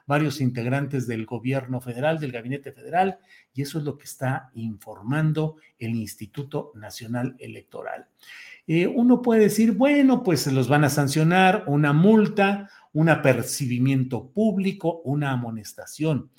varios 0.06 0.40
integrantes 0.40 1.08
del 1.08 1.26
gobierno 1.26 1.80
federal, 1.80 2.20
del 2.20 2.30
gabinete 2.30 2.70
federal, 2.70 3.18
y 3.52 3.62
eso 3.62 3.78
es 3.78 3.84
lo 3.84 3.98
que 3.98 4.04
está 4.04 4.50
informando 4.54 5.56
el 5.76 5.96
Instituto 5.96 6.70
Nacional 6.76 7.34
Electoral. 7.40 8.06
Eh, 8.66 8.86
uno 8.86 9.22
puede 9.22 9.42
decir, 9.42 9.72
bueno, 9.72 10.22
pues 10.22 10.40
se 10.40 10.52
los 10.52 10.68
van 10.68 10.84
a 10.84 10.90
sancionar, 10.90 11.64
una 11.68 11.92
multa, 11.92 12.68
un 12.92 13.08
apercibimiento 13.08 14.28
público, 14.30 15.00
una 15.04 15.30
amonestación. 15.30 16.30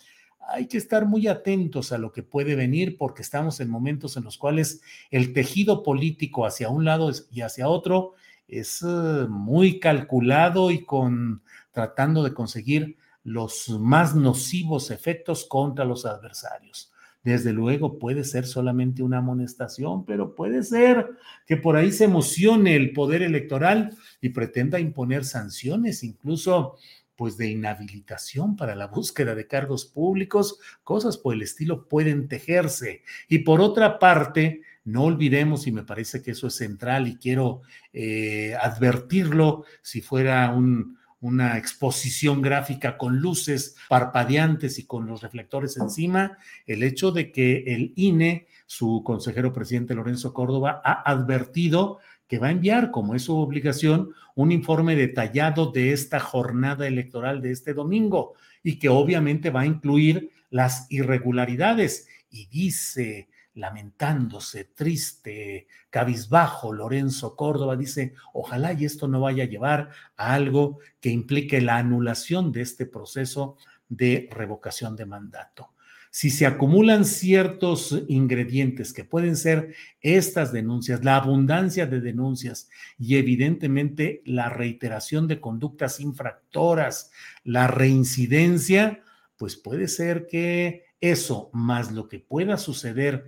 Hay 0.50 0.68
que 0.68 0.78
estar 0.78 1.06
muy 1.06 1.28
atentos 1.28 1.92
a 1.92 1.98
lo 1.98 2.12
que 2.12 2.24
puede 2.24 2.56
venir 2.56 2.98
porque 2.98 3.22
estamos 3.22 3.60
en 3.60 3.70
momentos 3.70 4.18
en 4.18 4.24
los 4.24 4.38
cuales 4.38 4.82
el 5.12 5.34
tejido 5.34 5.84
político 5.84 6.46
hacia 6.46 6.70
un 6.70 6.86
lado 6.86 7.12
y 7.32 7.42
hacia 7.42 7.68
otro 7.68 8.14
es 8.48 8.82
eh, 8.82 9.26
muy 9.30 9.80
calculado 9.80 10.72
y 10.72 10.84
con 10.84 11.44
tratando 11.72 12.24
de 12.24 12.34
conseguir 12.34 12.98
los 13.24 13.70
más 13.70 14.16
nocivos 14.16 14.90
efectos 14.90 15.46
contra 15.46 15.86
los 15.86 16.06
adversarios. 16.06 16.92
Desde 17.28 17.52
luego 17.52 18.00
puede 18.00 18.24
ser 18.24 18.46
solamente 18.46 19.04
una 19.04 19.18
amonestación, 19.18 20.06
pero 20.06 20.34
puede 20.34 20.64
ser 20.64 21.10
que 21.46 21.58
por 21.58 21.76
ahí 21.76 21.92
se 21.92 22.06
emocione 22.06 22.78
el 22.78 22.94
poder 22.94 23.22
electoral 23.22 23.98
y 24.22 24.30
pretenda 24.30 24.80
imponer 24.80 25.26
sanciones, 25.26 26.06
incluso 26.06 26.78
pues 27.18 27.36
de 27.36 27.50
inhabilitación 27.50 28.56
para 28.56 28.76
la 28.76 28.88
búsqueda 28.88 29.36
de 29.36 29.46
cargos 29.46 29.84
públicos, 29.86 30.58
cosas 30.86 31.18
por 31.18 31.34
el 31.34 31.42
estilo 31.42 31.90
pueden 31.90 32.30
tejerse. 32.30 33.02
Y 33.28 33.40
por 33.40 33.60
otra 33.60 34.00
parte, 34.00 34.62
no 34.86 35.04
olvidemos, 35.04 35.68
y 35.68 35.74
me 35.74 35.84
parece 35.84 36.22
que 36.22 36.32
eso 36.32 36.48
es 36.48 36.56
central 36.56 37.10
y 37.10 37.18
quiero 37.18 37.62
eh, 37.92 38.56
advertirlo 38.56 39.66
si 39.82 40.00
fuera 40.00 40.54
un, 40.54 40.97
una 41.20 41.58
exposición 41.58 42.42
gráfica 42.42 42.98
con 42.98 43.18
luces 43.18 43.76
parpadeantes 43.90 44.78
y 44.80 44.86
con 44.86 45.08
los 45.08 45.22
reflectores 45.22 45.78
encima, 45.78 46.38
el 46.66 46.84
hecho 46.84 47.12
de 47.12 47.32
que 47.32 47.64
el 47.68 47.94
INE, 47.96 48.48
su 48.66 49.02
consejero 49.04 49.54
presidente 49.54 49.96
Lorenzo 49.96 50.34
Córdoba, 50.34 50.82
ha 50.84 51.10
advertido 51.10 52.00
que 52.28 52.40
va 52.40 52.48
a 52.48 52.52
enviar, 52.52 52.92
como 52.92 53.16
es 53.16 53.24
su 53.24 53.38
obligación, 53.38 54.12
un 54.36 54.52
informe 54.52 54.96
detallado 54.96 55.72
de 55.72 55.94
esta 55.94 56.20
jornada 56.20 56.86
electoral 56.86 57.42
de 57.42 57.52
este 57.52 57.74
domingo 57.74 58.34
y 58.62 58.80
que 58.80 58.90
obviamente 58.90 59.50
va 59.50 59.62
a 59.62 59.66
incluir 59.66 60.30
las 60.50 60.86
irregularidades. 60.92 62.08
Y 62.30 62.48
dice 62.48 63.30
lamentándose, 63.58 64.66
triste, 64.66 65.68
cabizbajo, 65.90 66.72
Lorenzo 66.72 67.36
Córdoba 67.36 67.76
dice, 67.76 68.14
ojalá 68.34 68.74
y 68.74 68.86
esto 68.86 69.08
no 69.08 69.20
vaya 69.20 69.44
a 69.44 69.48
llevar 69.48 69.90
a 70.16 70.34
algo 70.34 70.80
que 71.02 71.10
implique 71.10 71.60
la 71.60 71.78
anulación 71.78 72.52
de 72.52 72.62
este 72.62 72.86
proceso 72.86 73.58
de 73.90 74.30
revocación 74.32 74.96
de 74.96 75.06
mandato. 75.06 75.74
Si 76.10 76.30
se 76.30 76.46
acumulan 76.46 77.04
ciertos 77.04 78.04
ingredientes 78.08 78.94
que 78.94 79.04
pueden 79.04 79.36
ser 79.36 79.76
estas 80.02 80.52
denuncias, 80.52 81.04
la 81.04 81.18
abundancia 81.18 81.86
de 81.86 82.00
denuncias 82.00 82.70
y 82.98 83.18
evidentemente 83.18 84.22
la 84.26 84.50
reiteración 84.50 85.28
de 85.28 85.42
conductas 85.42 86.00
infractoras, 86.00 87.12
la 87.44 87.68
reincidencia, 87.68 89.04
pues 89.38 89.58
puede 89.58 89.88
ser 89.88 90.28
que 90.28 90.86
eso, 91.02 91.50
más 91.54 91.92
lo 91.92 92.08
que 92.08 92.20
pueda 92.20 92.58
suceder 92.58 93.26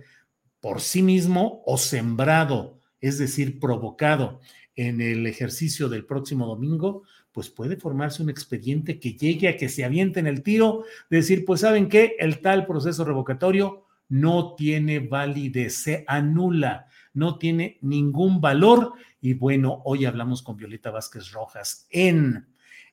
por 0.60 0.80
sí 0.80 1.02
mismo 1.02 1.62
o 1.66 1.78
sembrado 1.78 2.80
es 3.00 3.18
decir, 3.18 3.58
provocado 3.58 4.40
en 4.76 5.00
el 5.00 5.26
ejercicio 5.26 5.88
del 5.88 6.04
próximo 6.04 6.46
domingo, 6.46 7.02
pues 7.32 7.48
puede 7.48 7.76
formarse 7.76 8.22
un 8.22 8.30
expediente 8.30 8.98
que 8.98 9.14
llegue 9.14 9.48
a 9.48 9.56
que 9.56 9.68
se 9.68 9.84
avienten 9.84 10.26
el 10.26 10.42
tiro, 10.42 10.84
de 11.08 11.18
decir, 11.18 11.44
pues 11.44 11.60
saben 11.60 11.88
qué, 11.88 12.16
el 12.18 12.40
tal 12.40 12.66
proceso 12.66 13.04
revocatorio 13.04 13.86
no 14.08 14.54
tiene 14.54 14.98
validez, 14.98 15.76
se 15.76 16.04
anula, 16.08 16.86
no 17.14 17.38
tiene 17.38 17.78
ningún 17.82 18.40
valor. 18.40 18.94
Y 19.20 19.34
bueno, 19.34 19.82
hoy 19.84 20.04
hablamos 20.04 20.42
con 20.42 20.56
Violeta 20.56 20.90
Vázquez 20.90 21.30
Rojas 21.30 21.86
en 21.90 22.48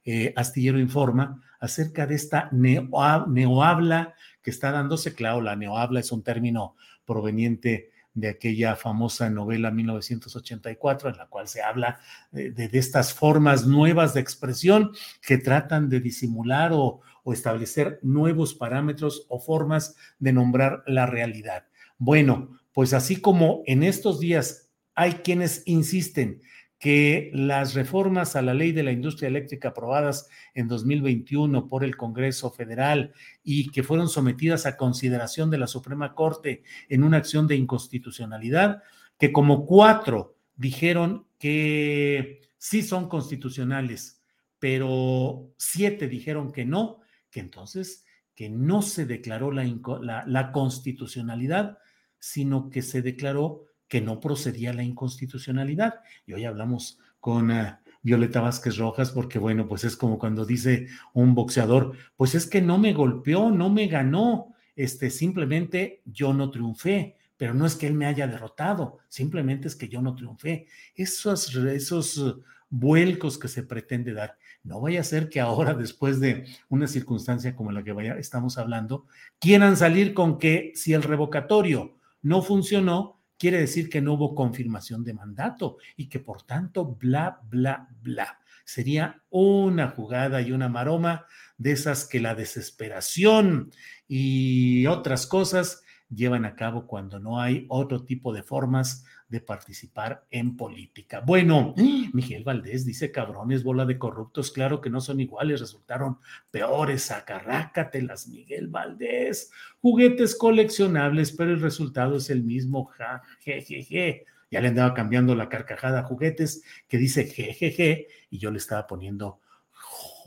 eh, 0.06 0.34
Astillero 0.36 0.80
Informa 0.80 1.43
acerca 1.60 2.06
de 2.06 2.15
esta 2.15 2.49
neohabla 2.51 4.13
que 4.43 4.51
está 4.51 4.71
dándose. 4.71 5.15
Claro, 5.15 5.41
la 5.41 5.56
neohabla 5.56 6.01
es 6.01 6.12
un 6.12 6.21
término 6.21 6.75
proveniente 7.07 7.89
de 8.13 8.29
aquella 8.29 8.75
famosa 8.75 9.29
novela 9.31 9.71
1984, 9.71 11.09
en 11.09 11.17
la 11.17 11.27
cual 11.27 11.47
se 11.47 11.63
habla 11.63 11.99
de, 12.31 12.69
estas 12.73 13.13
formas 13.13 13.65
nuevas 13.65 14.13
de 14.13 14.21
expresión 14.21 14.91
que 15.25 15.39
tratan 15.39 15.89
de 15.89 15.99
disimular 15.99 16.71
o 16.73 17.01
establecer 17.25 17.99
nuevos 18.03 18.53
parámetros 18.53 19.25
o 19.29 19.39
formas 19.39 19.95
de 20.19 20.33
nombrar 20.33 20.83
la 20.87 21.05
realidad. 21.05 21.65
Bueno, 21.97 22.59
pues 22.73 22.93
así 22.93 23.21
como 23.21 23.63
en 23.65 23.83
estos 23.83 24.19
días 24.19 24.69
hay 24.93 25.13
quienes 25.13 25.63
insisten 25.65 26.41
que 26.79 27.31
las 27.33 27.73
reformas 27.73 28.35
a 28.35 28.41
la 28.41 28.53
ley 28.53 28.71
de 28.71 28.83
la 28.83 28.91
industria 28.91 29.27
eléctrica 29.27 29.69
aprobadas 29.69 30.29
en 30.53 30.67
2021 30.67 31.67
por 31.67 31.83
el 31.83 31.97
Congreso 31.97 32.51
Federal 32.51 33.13
y 33.43 33.71
que 33.71 33.83
fueron 33.83 34.09
sometidas 34.09 34.65
a 34.65 34.77
consideración 34.77 35.49
de 35.49 35.57
la 35.57 35.67
Suprema 35.67 36.13
Corte 36.13 36.63
en 36.87 37.03
una 37.03 37.17
acción 37.17 37.47
de 37.47 37.55
inconstitucionalidad, 37.55 38.83
que 39.17 39.31
como 39.31 39.65
cuatro 39.65 40.37
dijeron 40.55 41.25
que 41.39 42.41
sí 42.57 42.83
son 42.83 43.09
constitucionales, 43.09 44.21
pero 44.59 45.51
siete 45.57 46.07
dijeron 46.07 46.51
que 46.51 46.65
no, 46.65 46.99
que 47.31 47.39
entonces 47.39 48.03
que 48.35 48.49
no 48.51 48.83
se 48.83 49.07
declaró 49.07 49.51
la, 49.51 49.63
la, 50.01 50.23
la 50.27 50.51
constitucionalidad, 50.51 51.79
sino 52.19 52.69
que 52.69 52.83
se 52.83 53.01
declaró 53.01 53.66
que 53.88 54.02
no 54.02 54.19
procedía 54.19 54.73
la 54.73 54.84
inconstitucionalidad. 54.84 56.02
Y 56.26 56.34
hoy 56.34 56.45
hablamos 56.45 57.00
con 57.19 57.52
uh, 57.52 57.78
Violeta 58.02 58.41
Vázquez 58.41 58.78
Rojas 58.78 59.12
porque, 59.12 59.39
bueno, 59.39 59.67
pues 59.67 59.84
es 59.84 59.95
como 59.95 60.17
cuando 60.17 60.45
dice 60.45 60.88
un 61.13 61.36
boxeador, 61.36 61.93
pues 62.15 62.36
es 62.36 62.47
que 62.47 62.62
no 62.62 62.78
me 62.78 62.93
golpeó, 62.93 63.52
no 63.52 63.69
me 63.69 63.88
ganó, 63.88 64.54
este, 64.76 65.10
simplemente 65.10 66.02
yo 66.06 66.34
no 66.34 66.52
triunfé, 66.52 67.17
pero 67.36 67.54
no 67.54 67.65
es 67.65 67.76
que 67.76 67.88
él 67.88 67.93
me 67.93 68.06
haya 68.06 68.28
derrotado, 68.28 69.00
simplemente 69.10 69.67
es 69.67 69.76
que 69.76 69.89
yo 69.89 70.02
no 70.02 70.15
triunfé. 70.15 70.67
Esos, 70.95 71.56
esos 71.56 72.39
vuelcos 72.69 73.38
que 73.38 73.47
se 73.47 73.63
pretende 73.63 74.13
dar. 74.13 74.38
No 74.63 74.82
vaya 74.82 75.02
a 75.02 75.04
ser 75.04 75.30
que 75.30 75.39
ahora, 75.39 75.73
después 75.73 76.19
de 76.19 76.45
una 76.69 76.88
circunstancia 76.88 77.56
como 77.56 77.71
la 77.71 77.84
que 77.84 77.93
vaya, 77.93 78.17
estamos 78.17 78.58
hablando, 78.58 79.06
quieran 79.39 79.78
salir 79.78 80.13
con 80.13 80.38
que 80.38 80.71
si 80.76 80.93
el 80.93 81.04
revocatorio 81.04 81.97
no 82.21 82.41
funcionó, 82.41 83.16
quiere 83.38 83.60
decir 83.60 83.89
que 83.89 84.02
no 84.02 84.13
hubo 84.13 84.36
confirmación 84.36 85.04
de 85.04 85.13
mandato 85.13 85.78
y 85.95 86.10
que 86.10 86.19
por 86.19 86.43
tanto, 86.43 86.86
bla, 86.86 87.39
bla, 87.50 87.88
bla. 88.02 88.39
Sería 88.65 89.21
una 89.30 89.89
jugada 89.89 90.41
y 90.41 90.52
una 90.52 90.67
maroma 90.67 91.26
de 91.58 91.71
esas 91.71 92.06
que 92.06 92.19
la 92.19 92.36
desesperación 92.36 93.71
y 94.08 94.86
otras 94.88 95.26
cosas 95.26 95.84
llevan 96.09 96.45
a 96.45 96.55
cabo 96.55 96.87
cuando 96.87 97.19
no 97.19 97.39
hay 97.39 97.65
otro 97.69 98.03
tipo 98.03 98.33
de 98.33 98.43
formas 98.43 99.05
de 99.27 99.41
participar 99.41 100.25
en 100.31 100.55
política. 100.55 101.19
Bueno, 101.19 101.73
Miguel 102.13 102.43
Valdés 102.43 102.85
dice, 102.85 103.11
cabrones, 103.11 103.63
bola 103.63 103.85
de 103.85 103.97
corruptos, 103.97 104.51
claro 104.51 104.79
que 104.79 104.89
no 104.89 105.01
son 105.01 105.19
iguales, 105.19 105.59
resultaron 105.59 106.19
peores, 106.49 107.11
acarrácatelas, 107.11 108.27
Miguel 108.27 108.67
Valdés. 108.67 109.51
Juguetes 109.81 110.35
coleccionables, 110.35 111.33
pero 111.33 111.51
el 111.51 111.61
resultado 111.61 112.17
es 112.17 112.29
el 112.29 112.43
mismo, 112.43 112.85
ja, 112.85 113.21
je, 113.39 114.25
Ya 114.49 114.61
le 114.61 114.69
andaba 114.69 114.93
cambiando 114.93 115.35
la 115.35 115.49
carcajada 115.49 115.99
a 115.99 116.03
juguetes 116.03 116.63
que 116.87 116.97
dice 116.97 117.25
jejeje 117.25 118.07
y 118.29 118.37
yo 118.37 118.49
le 118.49 118.59
estaba 118.59 118.87
poniendo 118.87 119.41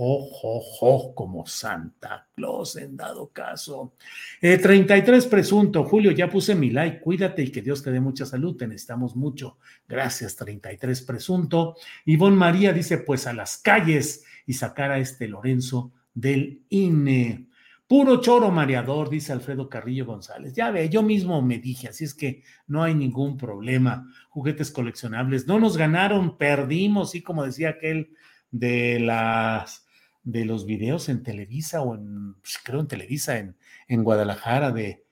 jo, 0.01 0.27
jo, 0.33 0.61
jo, 0.61 1.15
como 1.15 1.47
Santa 1.47 2.27
Claus 2.35 2.77
en 2.77 2.97
dado 2.97 3.29
caso. 3.29 3.97
33 4.41 5.25
eh, 5.25 5.29
presunto, 5.29 5.85
Julio, 5.85 6.11
ya 6.13 6.31
puse 6.31 6.55
mi 6.55 6.71
like, 6.71 7.01
cuídate 7.01 7.43
y 7.43 7.51
que 7.51 7.61
Dios 7.61 7.83
te 7.83 7.91
dé 7.91 8.01
mucha 8.01 8.25
salud, 8.25 8.57
te 8.57 8.67
necesitamos 8.67 9.15
mucho. 9.15 9.59
Gracias, 9.87 10.37
33 10.37 11.03
presunto. 11.03 11.77
Ivonne 12.07 12.37
María 12.37 12.73
dice, 12.73 12.99
pues 12.99 13.27
a 13.27 13.35
las 13.35 13.59
calles 13.59 14.25
y 14.47 14.55
sacar 14.55 14.91
a 14.91 14.99
este 14.99 15.29
Lorenzo 15.29 15.93
del 16.15 16.63
INE. 16.71 17.47
Puro 17.87 18.23
choro 18.23 18.51
mareador, 18.51 19.11
dice 19.11 19.33
Alfredo 19.33 19.69
Carrillo 19.69 20.07
González. 20.07 20.55
Ya 20.55 20.71
ve, 20.71 20.89
yo 20.89 21.03
mismo 21.03 21.43
me 21.43 21.59
dije, 21.59 21.89
así 21.89 22.05
es 22.05 22.15
que 22.15 22.43
no 22.67 22.83
hay 22.83 22.95
ningún 22.95 23.37
problema. 23.37 24.09
Juguetes 24.31 24.71
coleccionables, 24.71 25.47
no 25.47 25.61
nos 25.61 25.77
ganaron, 25.77 26.39
perdimos, 26.39 27.15
y 27.15 27.21
como 27.21 27.45
decía 27.45 27.71
aquel 27.71 28.15
de 28.51 28.99
las 29.01 29.90
de 30.23 30.45
los 30.45 30.67
videos 30.67 31.09
en 31.09 31.23
Televisa 31.23 31.83
o 31.83 31.95
en, 31.95 32.35
pues, 32.35 32.59
creo 32.63 32.81
en 32.81 32.89
Televisa, 32.89 33.39
en, 33.39 33.57
en 33.89 34.05
Guadalajara 34.05 34.71
de, 34.71 35.05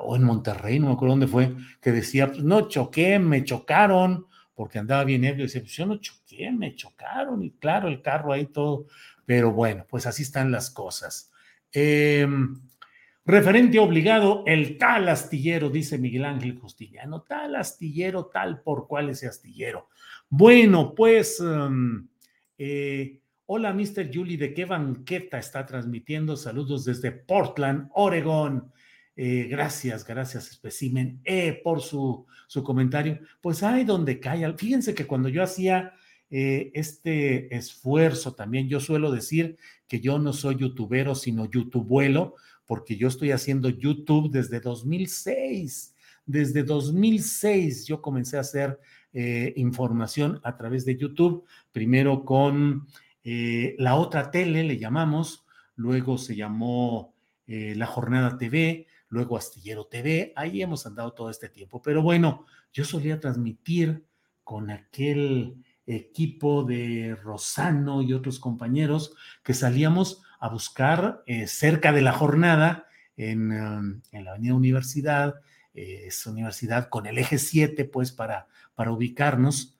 o 0.00 0.16
en 0.16 0.22
Monterrey, 0.22 0.78
no 0.78 0.88
me 0.88 0.92
acuerdo 0.92 1.12
dónde 1.12 1.26
fue, 1.26 1.54
que 1.80 1.92
decía, 1.92 2.28
pues 2.28 2.42
no 2.42 2.68
choqué, 2.68 3.18
me 3.18 3.44
chocaron, 3.44 4.26
porque 4.54 4.78
andaba 4.78 5.04
bien 5.04 5.24
ebrio, 5.24 5.44
decía, 5.46 5.62
pues 5.62 5.72
yo 5.72 5.86
no 5.86 5.96
choqué, 5.96 6.50
me 6.52 6.74
chocaron, 6.74 7.42
y 7.42 7.50
claro, 7.52 7.88
el 7.88 8.00
carro 8.00 8.32
ahí 8.32 8.46
todo, 8.46 8.86
pero 9.26 9.52
bueno, 9.52 9.84
pues 9.88 10.06
así 10.06 10.22
están 10.22 10.52
las 10.52 10.70
cosas. 10.70 11.32
Em, 11.72 12.60
referente 13.24 13.80
obligado, 13.80 14.44
el 14.46 14.78
tal 14.78 15.08
astillero, 15.08 15.70
dice 15.70 15.98
Miguel 15.98 16.24
Ángel 16.24 16.56
Justiniano, 16.56 17.22
tal 17.22 17.56
astillero, 17.56 18.26
tal 18.26 18.62
por 18.62 18.86
cual 18.86 19.10
ese 19.10 19.26
astillero. 19.26 19.88
Bueno, 20.28 20.94
pues... 20.94 21.40
Em, 21.40 22.08
eh, 22.56 23.20
Hola, 23.46 23.74
Mr. 23.74 24.10
Julie, 24.10 24.38
¿de 24.38 24.54
qué 24.54 24.64
banqueta 24.64 25.36
está 25.38 25.66
transmitiendo? 25.66 26.34
Saludos 26.34 26.86
desde 26.86 27.12
Portland, 27.12 27.90
Oregon. 27.92 28.72
Eh, 29.16 29.48
gracias, 29.50 30.06
gracias, 30.06 30.46
Specimen, 30.46 31.20
eh, 31.24 31.60
por 31.62 31.82
su, 31.82 32.24
su 32.46 32.62
comentario. 32.62 33.20
Pues 33.42 33.62
hay 33.62 33.84
donde 33.84 34.18
cae. 34.18 34.50
Fíjense 34.56 34.94
que 34.94 35.06
cuando 35.06 35.28
yo 35.28 35.42
hacía 35.42 35.92
eh, 36.30 36.70
este 36.72 37.54
esfuerzo 37.54 38.32
también, 38.32 38.66
yo 38.66 38.80
suelo 38.80 39.12
decir 39.12 39.58
que 39.86 40.00
yo 40.00 40.18
no 40.18 40.32
soy 40.32 40.56
youtubero, 40.56 41.14
sino 41.14 41.44
youtubuelo, 41.44 42.36
porque 42.64 42.96
yo 42.96 43.08
estoy 43.08 43.32
haciendo 43.32 43.68
YouTube 43.68 44.30
desde 44.30 44.58
2006. 44.58 45.94
Desde 46.24 46.62
2006 46.62 47.84
yo 47.84 48.00
comencé 48.00 48.38
a 48.38 48.40
hacer 48.40 48.80
información 49.54 50.40
a 50.42 50.56
través 50.56 50.84
de 50.84 50.96
YouTube, 50.96 51.44
primero 51.70 52.24
con 52.24 52.88
eh, 53.24 53.74
la 53.78 53.94
otra 53.96 54.30
tele 54.30 54.62
le 54.64 54.78
llamamos, 54.78 55.46
luego 55.76 56.18
se 56.18 56.36
llamó 56.36 57.14
eh, 57.46 57.74
La 57.74 57.86
Jornada 57.86 58.36
TV, 58.36 58.86
luego 59.08 59.38
Astillero 59.38 59.86
TV, 59.86 60.34
ahí 60.36 60.60
hemos 60.60 60.86
andado 60.86 61.14
todo 61.14 61.30
este 61.30 61.48
tiempo. 61.48 61.80
Pero 61.80 62.02
bueno, 62.02 62.44
yo 62.72 62.84
solía 62.84 63.20
transmitir 63.20 64.04
con 64.44 64.70
aquel 64.70 65.56
equipo 65.86 66.64
de 66.64 67.16
Rosano 67.22 68.02
y 68.02 68.12
otros 68.12 68.38
compañeros 68.38 69.14
que 69.42 69.54
salíamos 69.54 70.22
a 70.38 70.48
buscar 70.48 71.22
eh, 71.26 71.46
cerca 71.46 71.92
de 71.92 72.02
la 72.02 72.12
jornada 72.12 72.86
en, 73.16 73.52
um, 73.52 74.02
la 74.12 74.32
Avenida 74.32 74.54
Universidad, 74.54 75.36
es 75.72 76.24
universidad 76.26 76.88
con 76.88 77.06
el 77.06 77.18
eje 77.18 77.38
7, 77.38 77.84
pues 77.86 78.12
para, 78.12 78.46
para 78.74 78.92
ubicarnos. 78.92 79.76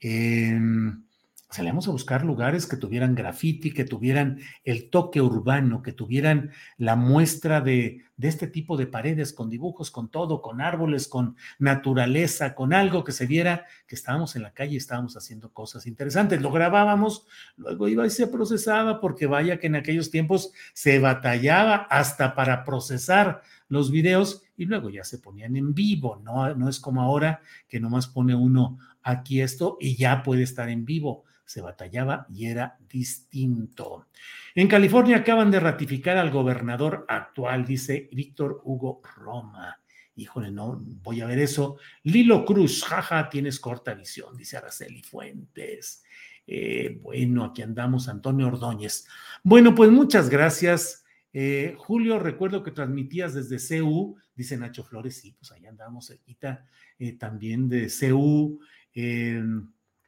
en 0.00 1.07
salíamos 1.50 1.88
a 1.88 1.92
buscar 1.92 2.24
lugares 2.24 2.66
que 2.66 2.76
tuvieran 2.76 3.14
graffiti, 3.14 3.72
que 3.72 3.84
tuvieran 3.84 4.40
el 4.64 4.90
toque 4.90 5.22
urbano, 5.22 5.82
que 5.82 5.92
tuvieran 5.92 6.50
la 6.76 6.94
muestra 6.94 7.62
de, 7.62 8.04
este 8.20 8.48
tipo 8.48 8.76
de 8.76 8.86
paredes 8.86 9.32
con 9.32 9.48
dibujos, 9.48 9.90
con 9.90 10.10
todo, 10.10 10.42
con 10.42 10.60
árboles, 10.60 11.08
con 11.08 11.36
naturaleza, 11.58 12.54
con 12.54 12.74
algo 12.74 13.02
que 13.02 13.12
se 13.12 13.26
viera 13.26 13.64
que 13.86 13.94
estábamos 13.94 14.36
en 14.36 14.42
la 14.42 14.52
calle 14.52 14.74
y 14.74 14.76
estábamos 14.76 15.16
haciendo 15.16 15.50
cosas 15.52 15.86
interesantes. 15.86 16.42
Lo 16.42 16.50
grabábamos, 16.50 17.26
luego 17.56 17.88
iba 17.88 18.06
y 18.06 18.10
se 18.10 18.26
procesaba, 18.26 19.00
porque 19.00 19.26
vaya 19.26 19.58
que 19.58 19.68
en 19.68 19.76
aquellos 19.76 20.10
tiempos 20.10 20.52
se 20.74 20.98
batallaba 20.98 21.86
hasta 21.88 22.34
para 22.34 22.62
procesar 22.64 23.40
los 23.68 23.90
videos 23.90 24.42
y 24.56 24.66
luego 24.66 24.90
ya 24.90 25.04
se 25.04 25.18
ponían 25.18 25.56
en 25.56 25.72
vivo, 25.72 26.20
no, 26.24 26.54
no 26.54 26.68
es 26.68 26.80
como 26.80 27.02
ahora 27.02 27.40
que 27.68 27.80
nomás 27.80 28.06
pone 28.06 28.34
uno 28.34 28.78
aquí 29.02 29.40
esto 29.40 29.76
y 29.80 29.96
ya 29.96 30.22
puede 30.22 30.42
estar 30.42 30.68
en 30.68 30.84
vivo 30.84 31.24
se 31.48 31.62
batallaba 31.62 32.26
y 32.28 32.46
era 32.46 32.76
distinto. 32.90 34.08
En 34.54 34.68
California 34.68 35.16
acaban 35.16 35.50
de 35.50 35.58
ratificar 35.58 36.18
al 36.18 36.30
gobernador 36.30 37.06
actual, 37.08 37.64
dice 37.64 38.10
Víctor 38.12 38.60
Hugo 38.64 39.00
Roma. 39.16 39.80
Híjole, 40.14 40.50
no, 40.50 40.78
voy 41.02 41.22
a 41.22 41.26
ver 41.26 41.38
eso. 41.38 41.78
Lilo 42.02 42.44
Cruz, 42.44 42.84
jaja, 42.84 43.30
tienes 43.30 43.58
corta 43.60 43.94
visión, 43.94 44.36
dice 44.36 44.58
Araceli 44.58 45.02
Fuentes. 45.02 46.04
Eh, 46.46 46.98
bueno, 47.00 47.44
aquí 47.44 47.62
andamos, 47.62 48.08
Antonio 48.08 48.48
Ordóñez. 48.48 49.06
Bueno, 49.42 49.74
pues 49.74 49.90
muchas 49.90 50.28
gracias. 50.28 51.02
Eh, 51.32 51.76
Julio, 51.78 52.18
recuerdo 52.18 52.62
que 52.62 52.72
transmitías 52.72 53.32
desde 53.32 53.80
CU, 53.80 54.18
dice 54.34 54.58
Nacho 54.58 54.84
Flores, 54.84 55.16
sí, 55.16 55.32
pues 55.32 55.50
ahí 55.52 55.64
andamos 55.64 56.08
cerquita 56.08 56.66
eh, 56.98 57.12
también 57.12 57.70
de 57.70 57.88
CU, 57.88 58.60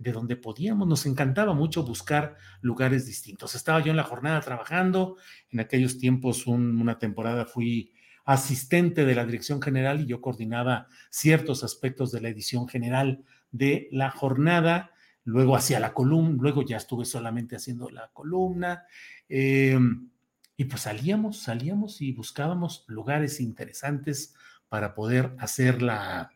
de 0.00 0.12
donde 0.12 0.34
podíamos, 0.34 0.88
nos 0.88 1.04
encantaba 1.04 1.52
mucho 1.52 1.84
buscar 1.84 2.38
lugares 2.62 3.04
distintos. 3.04 3.54
Estaba 3.54 3.80
yo 3.80 3.90
en 3.90 3.98
la 3.98 4.02
jornada 4.02 4.40
trabajando, 4.40 5.18
en 5.50 5.60
aquellos 5.60 5.98
tiempos 5.98 6.46
una 6.46 6.98
temporada 6.98 7.44
fui 7.44 7.92
asistente 8.24 9.04
de 9.04 9.14
la 9.14 9.26
dirección 9.26 9.60
general 9.60 10.00
y 10.00 10.06
yo 10.06 10.22
coordinaba 10.22 10.88
ciertos 11.10 11.62
aspectos 11.64 12.12
de 12.12 12.22
la 12.22 12.30
edición 12.30 12.66
general 12.66 13.24
de 13.50 13.88
la 13.92 14.10
jornada, 14.10 14.92
luego 15.24 15.54
hacía 15.54 15.78
la 15.80 15.92
columna, 15.92 16.38
luego 16.40 16.62
ya 16.62 16.78
estuve 16.78 17.04
solamente 17.04 17.56
haciendo 17.56 17.90
la 17.90 18.08
columna, 18.14 18.84
em, 19.28 20.08
y 20.56 20.64
pues 20.64 20.80
salíamos, 20.82 21.42
salíamos 21.42 22.00
y 22.00 22.12
buscábamos 22.12 22.84
lugares 22.88 23.38
interesantes 23.38 24.34
para 24.70 24.94
poder 24.94 25.34
hacer 25.38 25.82
la, 25.82 26.32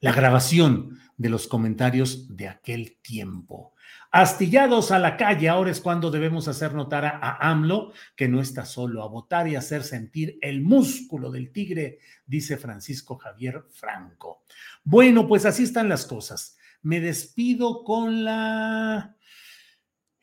la 0.00 0.12
grabación 0.12 0.98
de 1.16 1.28
los 1.28 1.48
comentarios 1.48 2.36
de 2.36 2.48
aquel 2.48 2.98
tiempo. 3.02 3.74
Astillados 4.10 4.90
a 4.90 4.98
la 4.98 5.16
calle, 5.18 5.48
ahora 5.48 5.70
es 5.70 5.80
cuando 5.80 6.10
debemos 6.10 6.48
hacer 6.48 6.72
notar 6.72 7.04
a, 7.04 7.50
AMLO 7.50 7.92
que 8.16 8.28
no 8.28 8.40
está 8.40 8.64
solo, 8.64 9.02
a 9.02 9.08
votar 9.08 9.48
y 9.48 9.56
hacer 9.56 9.82
sentir 9.82 10.38
el 10.40 10.62
músculo 10.62 11.30
del 11.30 11.52
tigre, 11.52 11.98
dice 12.24 12.56
Francisco 12.56 13.18
Javier 13.18 13.64
Franco. 13.70 14.44
Bueno, 14.82 15.28
pues 15.28 15.44
así 15.44 15.64
están 15.64 15.88
las 15.88 16.06
cosas. 16.06 16.56
Me 16.80 17.00
despido 17.00 17.84
con 17.84 18.24
la... 18.24 19.16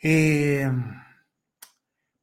Eh, 0.01 0.71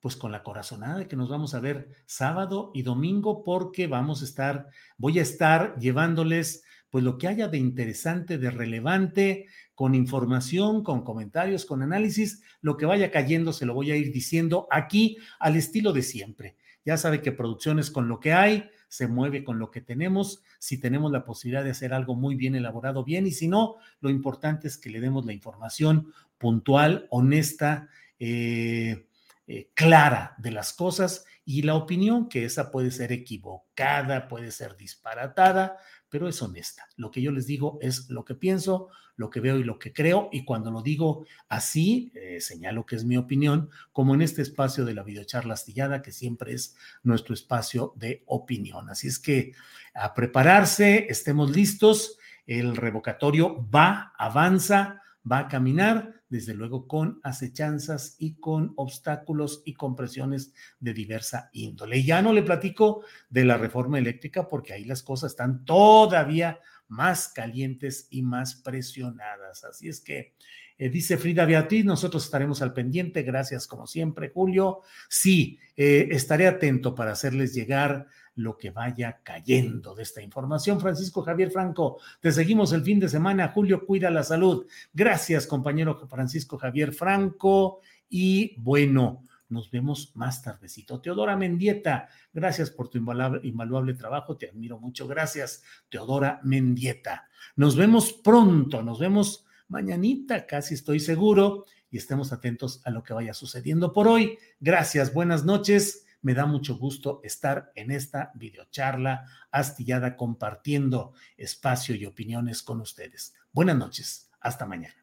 pues 0.03 0.17
con 0.17 0.33
la 0.33 0.43
corazonada 0.43 0.99
de 0.99 1.07
que 1.07 1.15
nos 1.15 1.31
vamos 1.31 1.55
a 1.55 1.61
ver 1.61 1.89
sábado 2.07 2.73
y 2.75 2.83
domingo 2.83 3.45
porque 3.45 3.87
vamos 3.87 4.21
a 4.21 4.25
estar, 4.25 4.67
voy 4.99 5.21
a 5.21 5.23
estar 5.23 5.79
llevándoles 5.79 6.65
pues 6.91 7.05
lo 7.05 7.19
que 7.19 7.29
haya 7.29 7.47
de 7.47 7.59
interesante, 7.59 8.37
de 8.37 8.51
relevante, 8.51 9.47
con 9.77 9.95
información, 9.95 10.83
con 10.83 11.05
comentarios, 11.05 11.65
con 11.65 11.83
análisis, 11.83 12.43
lo 12.61 12.77
que 12.77 12.85
vaya 12.85 13.13
cayendo 13.13 13.53
se 13.53 13.65
lo 13.65 13.75
voy 13.75 13.93
a 13.93 13.97
ir 13.97 14.13
diciendo 14.13 14.67
aquí 14.73 15.19
al 15.39 15.55
estilo 15.55 15.93
de 15.93 16.03
siempre. 16.03 16.57
Ya 16.85 16.97
sabe 16.97 17.23
que 17.23 17.31
producciones 17.31 17.93
con 17.93 18.09
lo 18.09 18.19
que 18.19 18.33
hay, 18.33 18.69
se 18.89 19.07
mueve 19.07 19.45
con 19.45 19.61
lo 19.61 19.71
que 19.71 19.81
tenemos, 19.81 20.43
si 20.59 20.79
tenemos 20.79 21.13
la 21.13 21.25
posibilidad 21.25 21.63
de 21.63 21.71
hacer 21.71 21.95
algo 21.95 22.17
muy 22.17 22.35
bien 22.35 22.57
elaborado, 22.57 23.05
bien, 23.05 23.25
y 23.25 23.31
si 23.31 23.47
no, 23.47 23.77
lo 24.01 24.11
importante 24.11 24.67
es 24.67 24.77
que 24.77 24.91
le 24.91 25.01
demos 25.01 25.25
la 25.25 25.33
información 25.33 26.13
puntual, 26.39 27.07
honesta, 27.09 27.89
eh, 28.19 29.07
eh, 29.47 29.71
clara 29.75 30.35
de 30.39 30.53
las 30.53 30.73
cosas 30.73 31.25
y 31.45 31.63
la 31.63 31.75
opinión, 31.75 32.29
que 32.29 32.45
esa 32.45 32.71
puede 32.71 32.91
ser 32.91 33.11
equivocada, 33.11 34.29
puede 34.29 34.53
ser 34.53 34.77
disparatada, 34.77 35.79
pero 36.09 36.29
es 36.29 36.41
honesta. 36.43 36.87
Lo 36.97 37.11
que 37.11 37.23
yo 37.23 37.33
les 37.33 37.47
digo 37.47 37.79
es 37.81 38.09
lo 38.09 38.25
que 38.25 38.35
pienso, 38.35 38.89
lo 39.17 39.31
que 39.31 39.41
veo 39.41 39.59
y 39.59 39.65
lo 39.65 39.79
que 39.79 39.93
creo, 39.93 40.29
y 40.31 40.45
cuando 40.45 40.71
lo 40.71 40.83
digo 40.83 41.27
así, 41.49 42.13
eh, 42.15 42.41
señalo 42.41 42.87
que 42.87 42.97
es 42.97 43.05
mi 43.05 43.17
opinión, 43.17 43.71
como 43.93 44.15
en 44.15 44.23
este 44.23 44.43
espacio 44.43 44.85
de 44.85 44.95
la 44.95 45.03
videocharla 45.03 45.55
astillada, 45.55 46.03
que 46.03 46.13
siempre 46.13 46.53
es 46.53 46.77
nuestro 47.03 47.35
espacio 47.35 47.93
de 47.97 48.23
opinión. 48.27 48.89
Así 48.91 49.09
es 49.09 49.19
que 49.19 49.53
a 49.95 50.15
prepararse, 50.15 51.07
estemos 51.09 51.51
listos, 51.51 52.19
el 52.47 52.77
revocatorio 52.77 53.69
va, 53.71 54.13
avanza, 54.17 55.03
va 55.31 55.41
a 55.41 55.49
caminar, 55.49 56.22
desde 56.33 56.55
luego 56.55 56.89
con 56.89 57.21
acechanzas 57.23 58.17
y 58.19 58.37
con 58.37 58.73
obstáculos 58.77 59.63
y 59.67 59.75
compresiones 59.75 60.55
de 60.81 60.95
diversa 60.95 61.51
índole. 61.53 62.03
Ya 62.03 62.23
no 62.23 62.33
le 62.33 62.43
platico 62.43 63.05
de 63.29 63.45
la 63.45 63.59
reforma 63.59 63.99
eléctrica 63.99 64.49
porque 64.49 64.73
ahí 64.73 64.87
las 64.87 65.03
cosas 65.03 65.33
están 65.33 65.67
todavía 65.67 66.59
más 66.89 67.29
calientes 67.29 68.07
y 68.09 68.23
más 68.23 68.55
presionadas. 68.55 69.63
Así 69.65 69.91
es 69.91 70.01
que, 70.01 70.33
eh, 70.79 70.89
dice 70.89 71.19
Frida 71.19 71.45
Beatriz, 71.45 71.85
nosotros 71.85 72.25
estaremos 72.25 72.63
al 72.63 72.73
pendiente. 72.73 73.23
Gracias 73.25 73.67
como 73.67 73.87
siempre, 73.87 74.31
Julio. 74.31 74.81
Sí, 75.11 75.59
eh, 75.77 76.09
estaré 76.13 76.47
atento 76.47 76.95
para 76.95 77.13
hacerles 77.13 77.53
llegar 77.53 78.07
lo 78.37 78.57
que 78.57 78.71
vaya 78.71 79.21
cayendo 79.23 79.95
de 79.95 80.03
esta 80.03 80.23
información. 80.23 80.81
Francisco 80.81 81.23
Javier 81.23 81.51
Franco, 81.51 81.99
te 82.21 82.33
seguimos 82.33 82.73
el 82.73 82.83
fin 82.83 82.99
de 83.01 83.09
semana. 83.09 83.49
Julio, 83.49 83.85
cuida 83.87 84.11
la 84.11 84.23
salud. 84.23 84.67
Gracias, 84.93 85.47
compañero 85.47 86.07
Francisco 86.09 86.59
Javier 86.59 86.93
Franco. 86.93 87.81
Y 88.09 88.55
bueno, 88.59 89.23
nos 89.49 89.71
vemos 89.71 90.13
más 90.15 90.43
tardecito. 90.43 91.01
Teodora 91.01 91.37
Mendieta, 91.37 92.09
gracias 92.33 92.71
por 92.71 92.89
tu 92.89 92.99
invaluable, 92.99 93.95
trabajo, 93.95 94.37
te 94.37 94.49
admiro 94.49 94.79
mucho. 94.79 95.07
Gracias, 95.07 95.63
Teodora 95.89 96.41
Mendieta. 96.43 97.29
Nos 97.57 97.77
vemos 97.77 98.13
pronto, 98.13 98.83
nos 98.83 98.99
vemos 98.99 99.45
mañanita, 99.69 100.47
casi 100.47 100.75
estoy 100.75 101.01
seguro, 101.01 101.67
y 101.91 101.99
estemos 101.99 102.33
atentos 102.33 102.81
a 102.85 102.91
lo 102.91 103.03
que 103.03 103.13
vaya 103.13 103.35
sucediendo 103.35 103.93
por 103.93 104.09
hoy. 104.09 104.39
Gracias, 104.61 105.13
buenas 105.13 105.45
noches 105.45 106.07
me 106.23 106.35
da 106.35 106.47
mucho 106.47 106.77
gusto 106.77 107.21
estar 107.25 107.73
en 107.75 107.91
esta 107.91 108.33
videocharla 108.35 109.27
astillada 109.51 110.17
compartiendo 110.17 111.13
espacio 111.37 111.95
y 111.95 112.07
opiniones 112.07 112.63
con 112.63 112.81
ustedes. 112.81 113.35
Buenas 113.53 113.77
noches. 113.77 114.31
Hasta 114.41 114.67
mañana. 114.67 114.95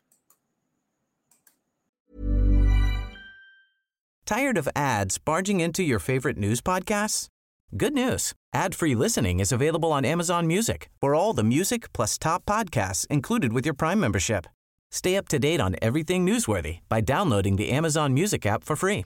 Tired 4.25 4.57
of 4.57 4.67
ads 4.75 5.17
barging 5.17 5.59
into 5.59 5.81
your 5.81 5.99
favorite 5.99 6.37
news 6.37 6.61
podcasts? 6.61 7.27
Good 7.75 7.93
news. 7.93 8.33
Ad-free 8.53 8.95
listening 8.95 9.39
is 9.39 9.51
available 9.51 9.91
on 9.91 10.05
Amazon 10.05 10.47
Music. 10.47 10.89
For 11.01 11.15
all 11.15 11.33
the 11.33 11.43
music 11.43 11.91
plus 11.93 12.17
top 12.17 12.45
podcasts 12.45 13.07
included 13.07 13.53
with 13.53 13.65
your 13.65 13.73
Prime 13.73 13.99
membership. 13.99 14.45
Stay 14.91 15.15
up 15.15 15.27
to 15.29 15.39
date 15.39 15.61
on 15.61 15.75
everything 15.81 16.25
newsworthy 16.25 16.79
by 16.89 17.01
downloading 17.01 17.55
the 17.57 17.69
Amazon 17.69 18.13
Music 18.13 18.45
app 18.45 18.63
for 18.63 18.75
free 18.75 19.05